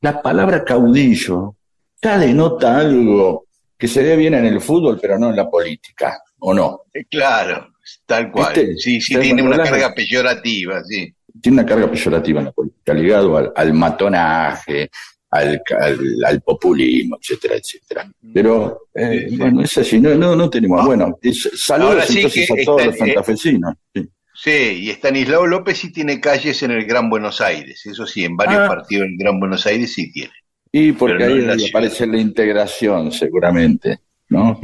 [0.00, 1.56] la palabra caudillo
[2.02, 3.46] ya denota algo
[3.78, 6.82] que se ve bien en el fútbol, pero no en la política, ¿o no?
[6.92, 7.68] Eh, Claro,
[8.06, 8.52] tal cual.
[8.54, 8.76] ¿Viste?
[8.76, 11.12] Sí, sí, ¿Sabes tiene una de- carga peyorativa, sí.
[11.40, 14.90] tiene una carga peyorativa en la política, ligado al, al matonaje,
[15.30, 18.10] al, al, al populismo, etcétera, etcétera.
[18.34, 20.80] Pero, eh, Sí, bueno, es así, no, no, no tenemos.
[20.82, 20.86] Ah.
[20.86, 23.74] Bueno, es- saludos Ahora sí entonces a todos los santafesinos.
[23.94, 24.08] Sí.
[24.42, 24.50] Sí,
[24.84, 28.60] y Estanislao López sí tiene calles en el Gran Buenos Aires, eso sí, en varios
[28.60, 28.68] Ah.
[28.68, 30.32] partidos del Gran Buenos Aires sí tiene.
[30.72, 31.66] Y porque no ahí ciudad.
[31.68, 33.98] aparece la integración, seguramente,
[34.30, 34.58] ¿no?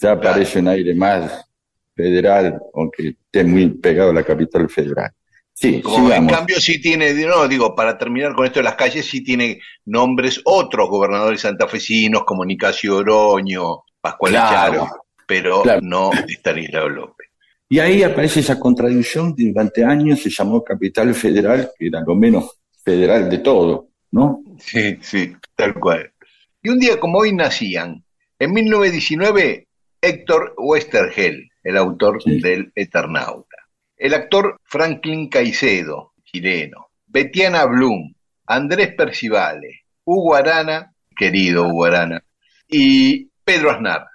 [0.00, 1.44] Ya aparece un aire más
[1.96, 5.10] federal, aunque esté muy pegado a la capital federal.
[5.60, 9.06] Sí, Como en cambio sí tiene, no, digo, para terminar con esto de las calles,
[9.06, 14.86] sí tiene nombres otros gobernadores santafesinos como Nicasio Oroño, Pascual Claro.
[15.26, 15.80] Pero Claro.
[15.82, 17.28] no Estanislao López.
[17.68, 22.14] Y ahí aparece esa contradicción que durante años se llamó capital federal, que era lo
[22.14, 24.40] menos federal de todo, ¿no?
[24.60, 26.12] Sí, sí, tal cual.
[26.62, 28.04] Y un día como hoy nacían,
[28.38, 29.66] en 1919,
[30.00, 32.40] Héctor Westergel, el autor Sí.
[32.40, 33.47] del Eternauta.
[33.98, 36.90] El actor Franklin Caicedo, chileno.
[37.06, 38.14] Betiana Blum,
[38.46, 42.22] Andrés Percivale, Hugo Arana, querido Hugo Arana,
[42.68, 44.06] y Pedro Aznar.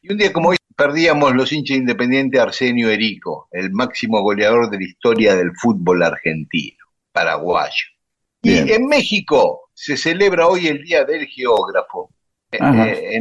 [0.00, 4.78] Y un día como hoy perdíamos los hinchas independientes Arsenio Erico, el máximo goleador de
[4.78, 7.86] la historia del fútbol argentino, paraguayo.
[8.42, 12.10] Y en México se celebra hoy el Día del Geógrafo.
[12.52, 13.16] Eh,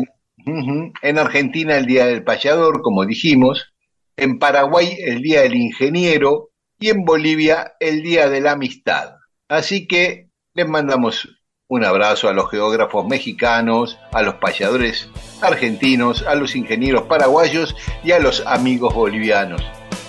[0.46, 3.75] en, en Argentina el Día del Payador, como dijimos.
[4.18, 6.50] En Paraguay el Día del Ingeniero.
[6.80, 9.16] Y en Bolivia el Día de la Amistad.
[9.48, 11.28] Así que les mandamos
[11.68, 15.10] un abrazo a los geógrafos mexicanos, a los payadores
[15.42, 19.64] argentinos, a los ingenieros paraguayos y a los amigos bolivianos.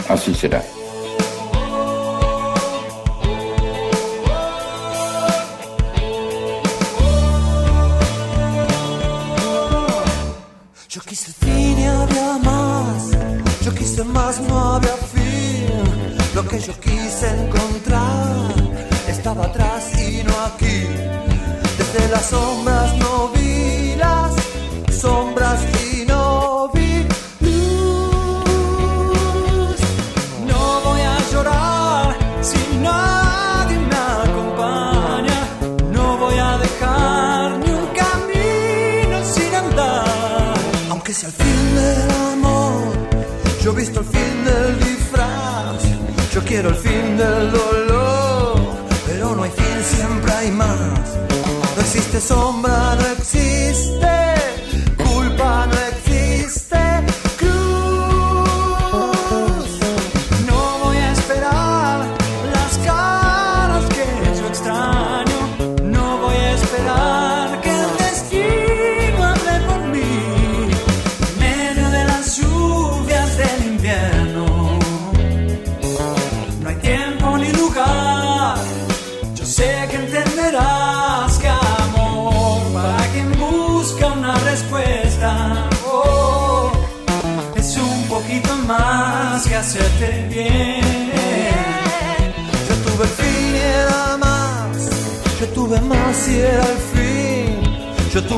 [0.09, 0.62] Así será.
[10.89, 11.45] Yo quise
[14.05, 15.68] más, no había fin.
[16.35, 18.52] Lo que yo quise encontrar
[19.09, 20.86] estaba atrás y no aquí.
[21.78, 22.86] Desde las sombras
[51.97, 52.94] existe sombra,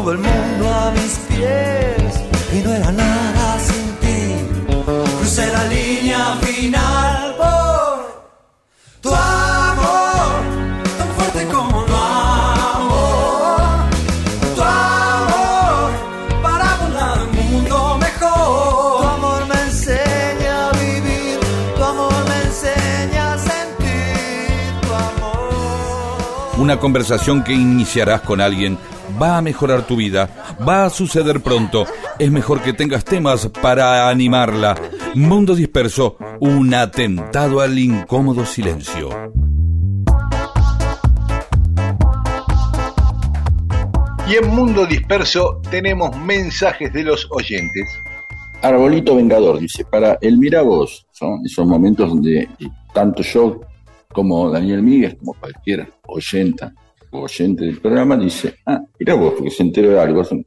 [0.08, 2.14] Tuve el mundo a mis pies
[2.54, 4.18] y no era nada sin ti.
[5.18, 8.30] Crucé la línea final por
[9.02, 10.30] tu amor,
[10.96, 11.96] tan fuerte como no
[12.74, 13.60] amor.
[14.56, 15.90] Tu amor
[16.42, 19.00] para volar un mundo mejor.
[19.00, 21.38] Tu amor me enseña a vivir,
[21.76, 26.56] tu amor me enseña a sentir tu amor.
[26.56, 28.78] Una conversación que iniciarás con alguien
[29.20, 30.28] va a mejorar tu vida,
[30.66, 31.86] va a suceder pronto.
[32.18, 34.76] Es mejor que tengas temas para animarla.
[35.14, 39.08] Mundo disperso, un atentado al incómodo silencio.
[44.28, 47.88] Y en Mundo Disperso tenemos mensajes de los oyentes.
[48.60, 52.46] Arbolito Vengador dice, para el Mira Vos, son esos momentos donde
[52.92, 53.62] tanto yo
[54.12, 56.74] como Daniel Míguez, como cualquier oyenta
[57.10, 60.44] oyente del programa, dice, ah, mira vos, porque se enteró de algo, son,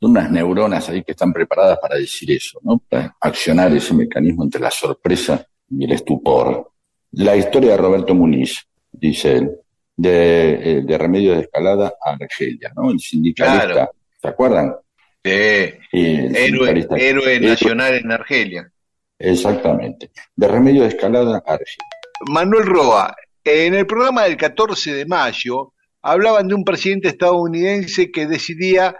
[0.00, 2.78] son unas neuronas ahí que están preparadas para decir eso, ¿no?
[2.88, 6.70] Para accionar ese mecanismo entre la sorpresa y el estupor.
[7.12, 9.50] La historia de Roberto Muniz, dice él,
[9.96, 12.90] de, eh, de Remedios de Escalada a Argelia, ¿no?
[12.90, 13.90] El sindicalista, Claro.
[14.20, 14.74] ¿se acuerdan?
[15.22, 15.30] Sí,
[15.92, 18.70] el héroe Héroe- nacional en Argelia.
[19.18, 20.10] Exactamente.
[20.34, 21.88] De Remedio de Escalada a Argelia.
[22.28, 23.14] Manuel Roa,
[23.44, 25.72] en el programa del 14 de mayo
[26.04, 28.94] hablaban de un presidente estadounidense que decidía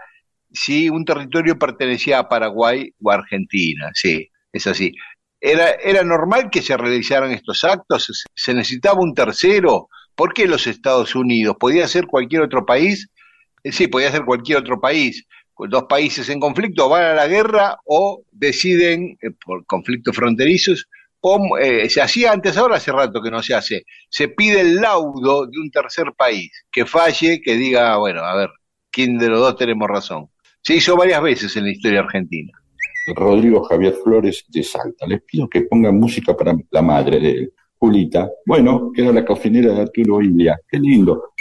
[0.51, 3.91] si un territorio pertenecía a Paraguay o a Argentina.
[3.93, 4.91] Sí, es así.
[5.39, 8.05] ¿Era, ¿Era normal que se realizaran estos actos?
[8.05, 9.89] ¿Se- ¿Se necesitaba un tercero?
[10.15, 11.57] ¿Por qué los Estados Unidos?
[11.59, 13.09] ¿Podía ser cualquier otro país?
[13.63, 15.25] Eh, Sí, podía ser cualquier otro país.
[15.57, 20.87] Dos países en conflicto van a la guerra o deciden, eh, por conflictos fronterizos,
[21.59, 25.47] eh, se hacía antes, ahora hace rato que no se hace, se pide el laudo
[25.47, 28.49] de un tercer país que falle, que diga, bueno, a ver,
[28.91, 30.27] ¿quién de los dos tenemos razón?
[30.61, 32.51] Se hizo varias veces en la historia argentina.
[33.15, 35.05] Rodrigo Javier Flores de Salta.
[35.05, 38.29] Les pido que pongan música para la madre de él, Julita.
[38.45, 40.59] Bueno, que era la cocinera de Arturo Ilia.
[40.67, 41.33] Qué lindo.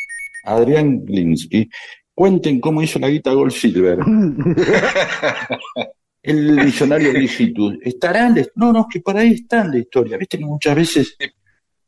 [0.45, 1.69] Adrián Glinsky.
[2.15, 3.99] Cuenten cómo hizo la guita Gold Silver.
[6.25, 7.77] El diccionario Digitus.
[7.83, 8.35] ¿Estarán?
[8.35, 10.17] de- No, no, que por ahí están la historia.
[10.17, 11.17] Viste que muchas veces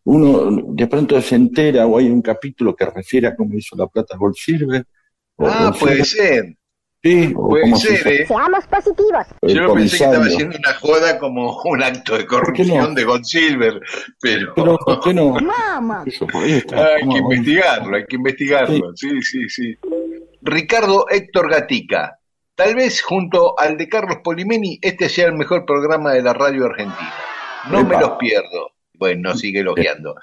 [0.05, 3.87] uno de pronto se entera o hay un capítulo que refiere a cómo hizo la
[3.87, 4.85] plata Gold Silver.
[5.37, 6.29] o Ah, Gold puede Silver.
[6.45, 6.57] ser,
[7.03, 8.27] Sí, o puede se ser, ¿eh?
[8.27, 9.27] Seamos positivos.
[9.43, 12.29] el Yo pensé que estaba haciendo una joda como un acto de no?
[12.29, 13.81] corrupción de God Silver,
[14.21, 14.53] pero...
[14.57, 15.35] Pero, ¿por qué no?
[16.07, 16.95] Eso, por ahí está.
[16.95, 18.93] Hay ¿Cómo que investigarlo, hay que investigarlo.
[18.97, 19.75] Sí, sí, sí.
[20.43, 22.19] Ricardo Héctor Gatica.
[22.57, 26.65] Tal vez junto al de Carlos Polimeni, este sea el mejor programa de la radio
[26.65, 27.13] argentina.
[27.71, 28.71] No me los pierdo.
[28.95, 30.15] Bueno, sigue elogiando.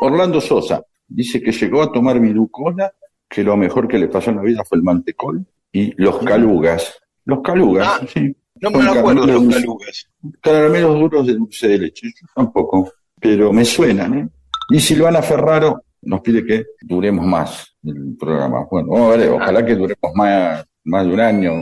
[0.00, 2.92] Orlando Sosa dice que llegó a tomar virucola,
[3.28, 6.98] que lo mejor que le pasó en la vida fue el mantecol y los calugas.
[7.24, 8.34] Los calugas, Ah, sí.
[8.60, 10.08] No me acuerdo caramelos los calugas.
[10.40, 12.08] Caramelos duros de dulce de leche.
[12.08, 12.90] Yo tampoco,
[13.20, 14.28] pero me suenan, ¿eh?
[14.70, 18.66] Y Silvana Ferraro nos pide que duremos más el programa.
[18.68, 21.52] Bueno, vamos a ver, ojalá que duremos más, más de un año.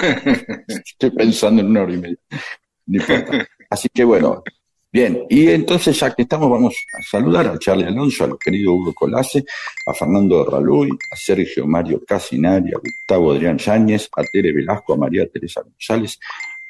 [0.68, 2.18] Estoy pensando en una hora y media.
[2.86, 3.46] No importa.
[3.68, 4.42] Así que bueno,
[4.92, 5.24] bien.
[5.28, 8.92] Y entonces, ya que estamos, vamos a saludar a Charlie Alonso, a los queridos Hugo
[8.94, 9.44] Colase,
[9.86, 14.96] a Fernando Raluy, a Sergio Mario Casinari, a Gustavo Adrián Yáñez, a Tere Velasco, a
[14.96, 16.18] María Teresa González,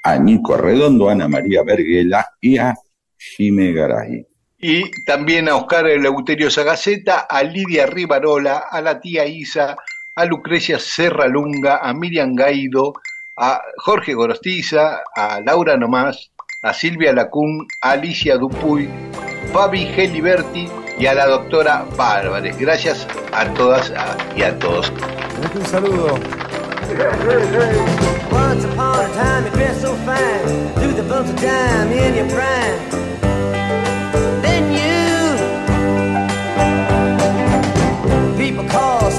[0.02, 2.74] a Nico Redondo, a Ana María Verguela y a
[3.18, 4.26] Jime Garay.
[4.64, 9.76] Y también a Oscar Eleuterio Sagaceta, a Lidia Rivarola, a la tía Isa,
[10.14, 12.94] a Lucrecia Serralunga, a Miriam Gaido,
[13.36, 16.30] a Jorge Gorostiza, a Laura Nomás,
[16.62, 18.88] a Silvia Lacún, a Alicia Dupuy,
[19.52, 20.68] Fabi Geliberti
[20.98, 22.58] y a la doctora Bárbares.
[22.58, 23.92] Gracias a todas
[24.36, 24.92] y a todos.
[25.54, 26.18] Un saludo.
[28.30, 32.28] Once upon a time, you dressed so fine, threw the bumps of dime in your
[32.28, 33.31] prime.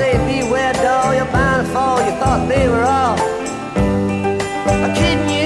[0.04, 1.98] Say beware, doll, you're bound to fall.
[2.06, 3.16] You thought they were all
[4.96, 5.43] kidding you.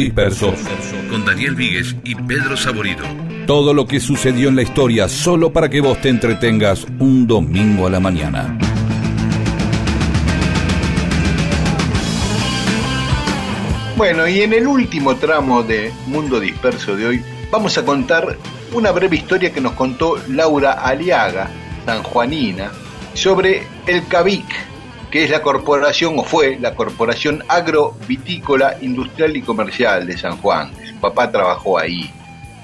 [0.00, 0.54] Disperso,
[1.10, 3.04] con Daniel Víguez y Pedro Saborido.
[3.46, 7.86] Todo lo que sucedió en la historia solo para que vos te entretengas un domingo
[7.86, 8.58] a la mañana.
[13.96, 18.38] Bueno, y en el último tramo de Mundo Disperso de hoy vamos a contar
[18.72, 21.50] una breve historia que nos contó Laura Aliaga,
[21.84, 22.72] sanjuanina,
[23.12, 24.46] sobre el CAVIC,
[25.10, 30.70] que es la corporación, o fue la Corporación Agrovitícola Industrial y Comercial de San Juan.
[30.86, 32.10] Su papá trabajó ahí.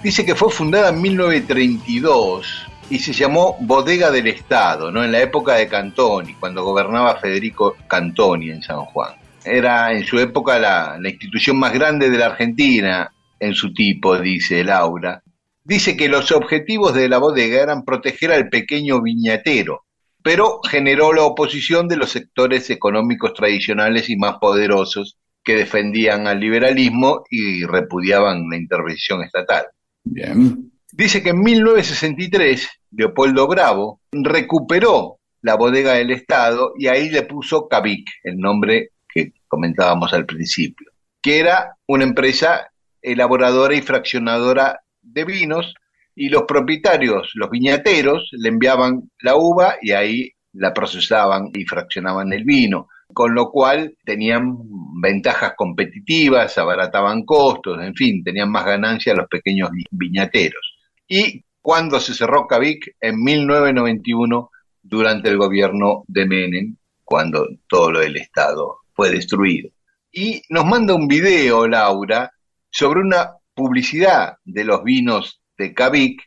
[0.03, 5.03] Dice que fue fundada en 1932 y se llamó Bodega del Estado, ¿no?
[5.03, 9.15] en la época de Cantoni, cuando gobernaba Federico Cantoni en San Juan.
[9.45, 14.19] Era en su época la, la institución más grande de la Argentina en su tipo,
[14.19, 15.23] dice Laura.
[15.65, 19.86] Dice que los objetivos de la bodega eran proteger al pequeño viñatero,
[20.27, 26.41] pero generó la oposición de los sectores económicos tradicionales y más poderosos que defendían al
[26.41, 29.67] liberalismo y repudiaban la intervención estatal.
[30.03, 30.73] Bien.
[30.91, 37.69] Dice que en 1963 Leopoldo Bravo recuperó la bodega del Estado y ahí le puso
[37.69, 40.91] Cavic, el nombre que comentábamos al principio,
[41.23, 45.73] que era una empresa elaboradora y fraccionadora de vinos
[46.17, 52.33] y los propietarios, los viñateros, le enviaban la uva y ahí la procesaban y fraccionaban
[52.33, 54.57] el vino, con lo cual tenían
[55.01, 60.75] ventajas competitivas, abarataban costos, en fin, tenían más ganancia los pequeños viñateros.
[61.07, 64.51] Y cuando se cerró Cavic en 1991
[64.83, 69.69] durante el gobierno de Menem, cuando todo lo del Estado fue destruido.
[70.11, 72.33] Y nos manda un video, Laura,
[72.71, 76.23] sobre una publicidad de los vinos de Cavic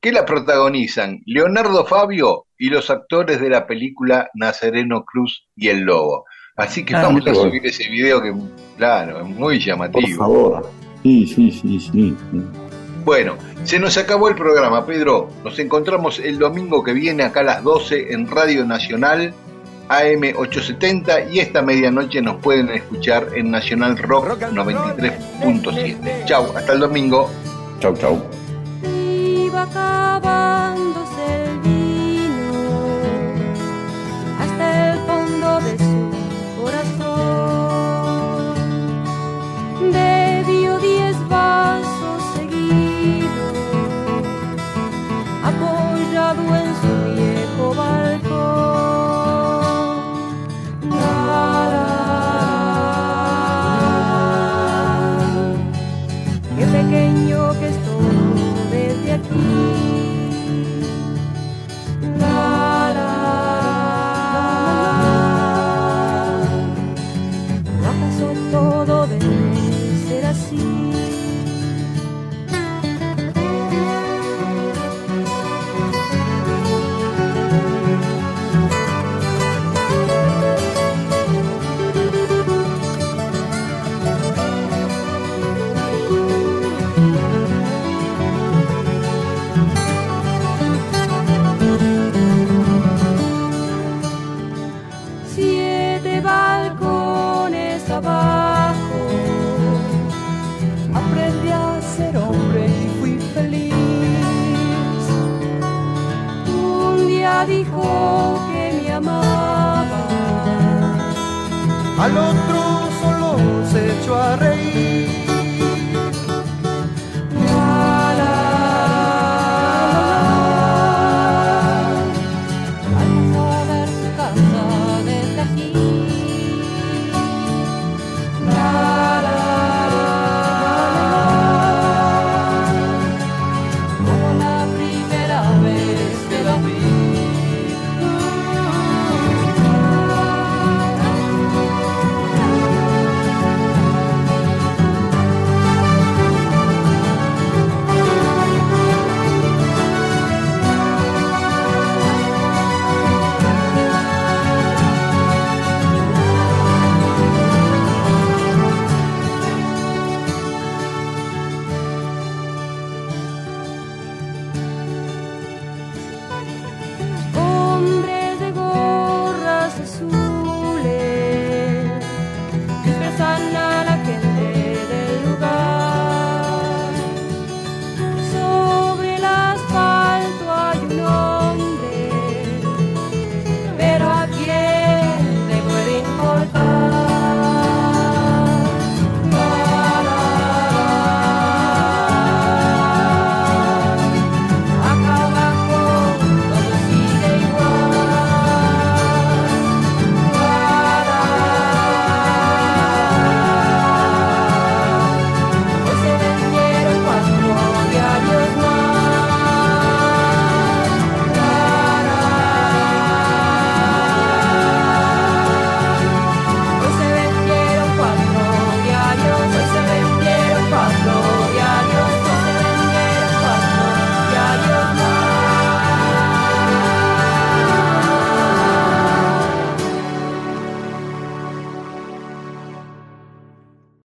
[0.00, 5.80] que la protagonizan Leonardo Fabio y los actores de la película Nazareno Cruz y el
[5.80, 6.24] Lobo.
[6.56, 8.32] Así que Ah, vamos a subir ese video que,
[8.76, 10.18] claro, es muy Por llamativo.
[10.18, 10.70] favor.
[11.02, 12.14] Sí, sí, sí, sí.
[13.04, 15.28] Bueno, se nos acabó el programa, Pedro.
[15.44, 19.32] Nos encontramos el domingo que viene acá a las 12 en Radio Nacional
[19.88, 26.24] AM870 y esta medianoche nos pueden escuchar en Nacional Rock 93.7.
[26.26, 27.30] Chau, hasta el domingo.
[27.80, 28.20] Chau, chau.
[29.58, 32.52] Acabándose el vino
[34.38, 36.15] hasta el fondo de su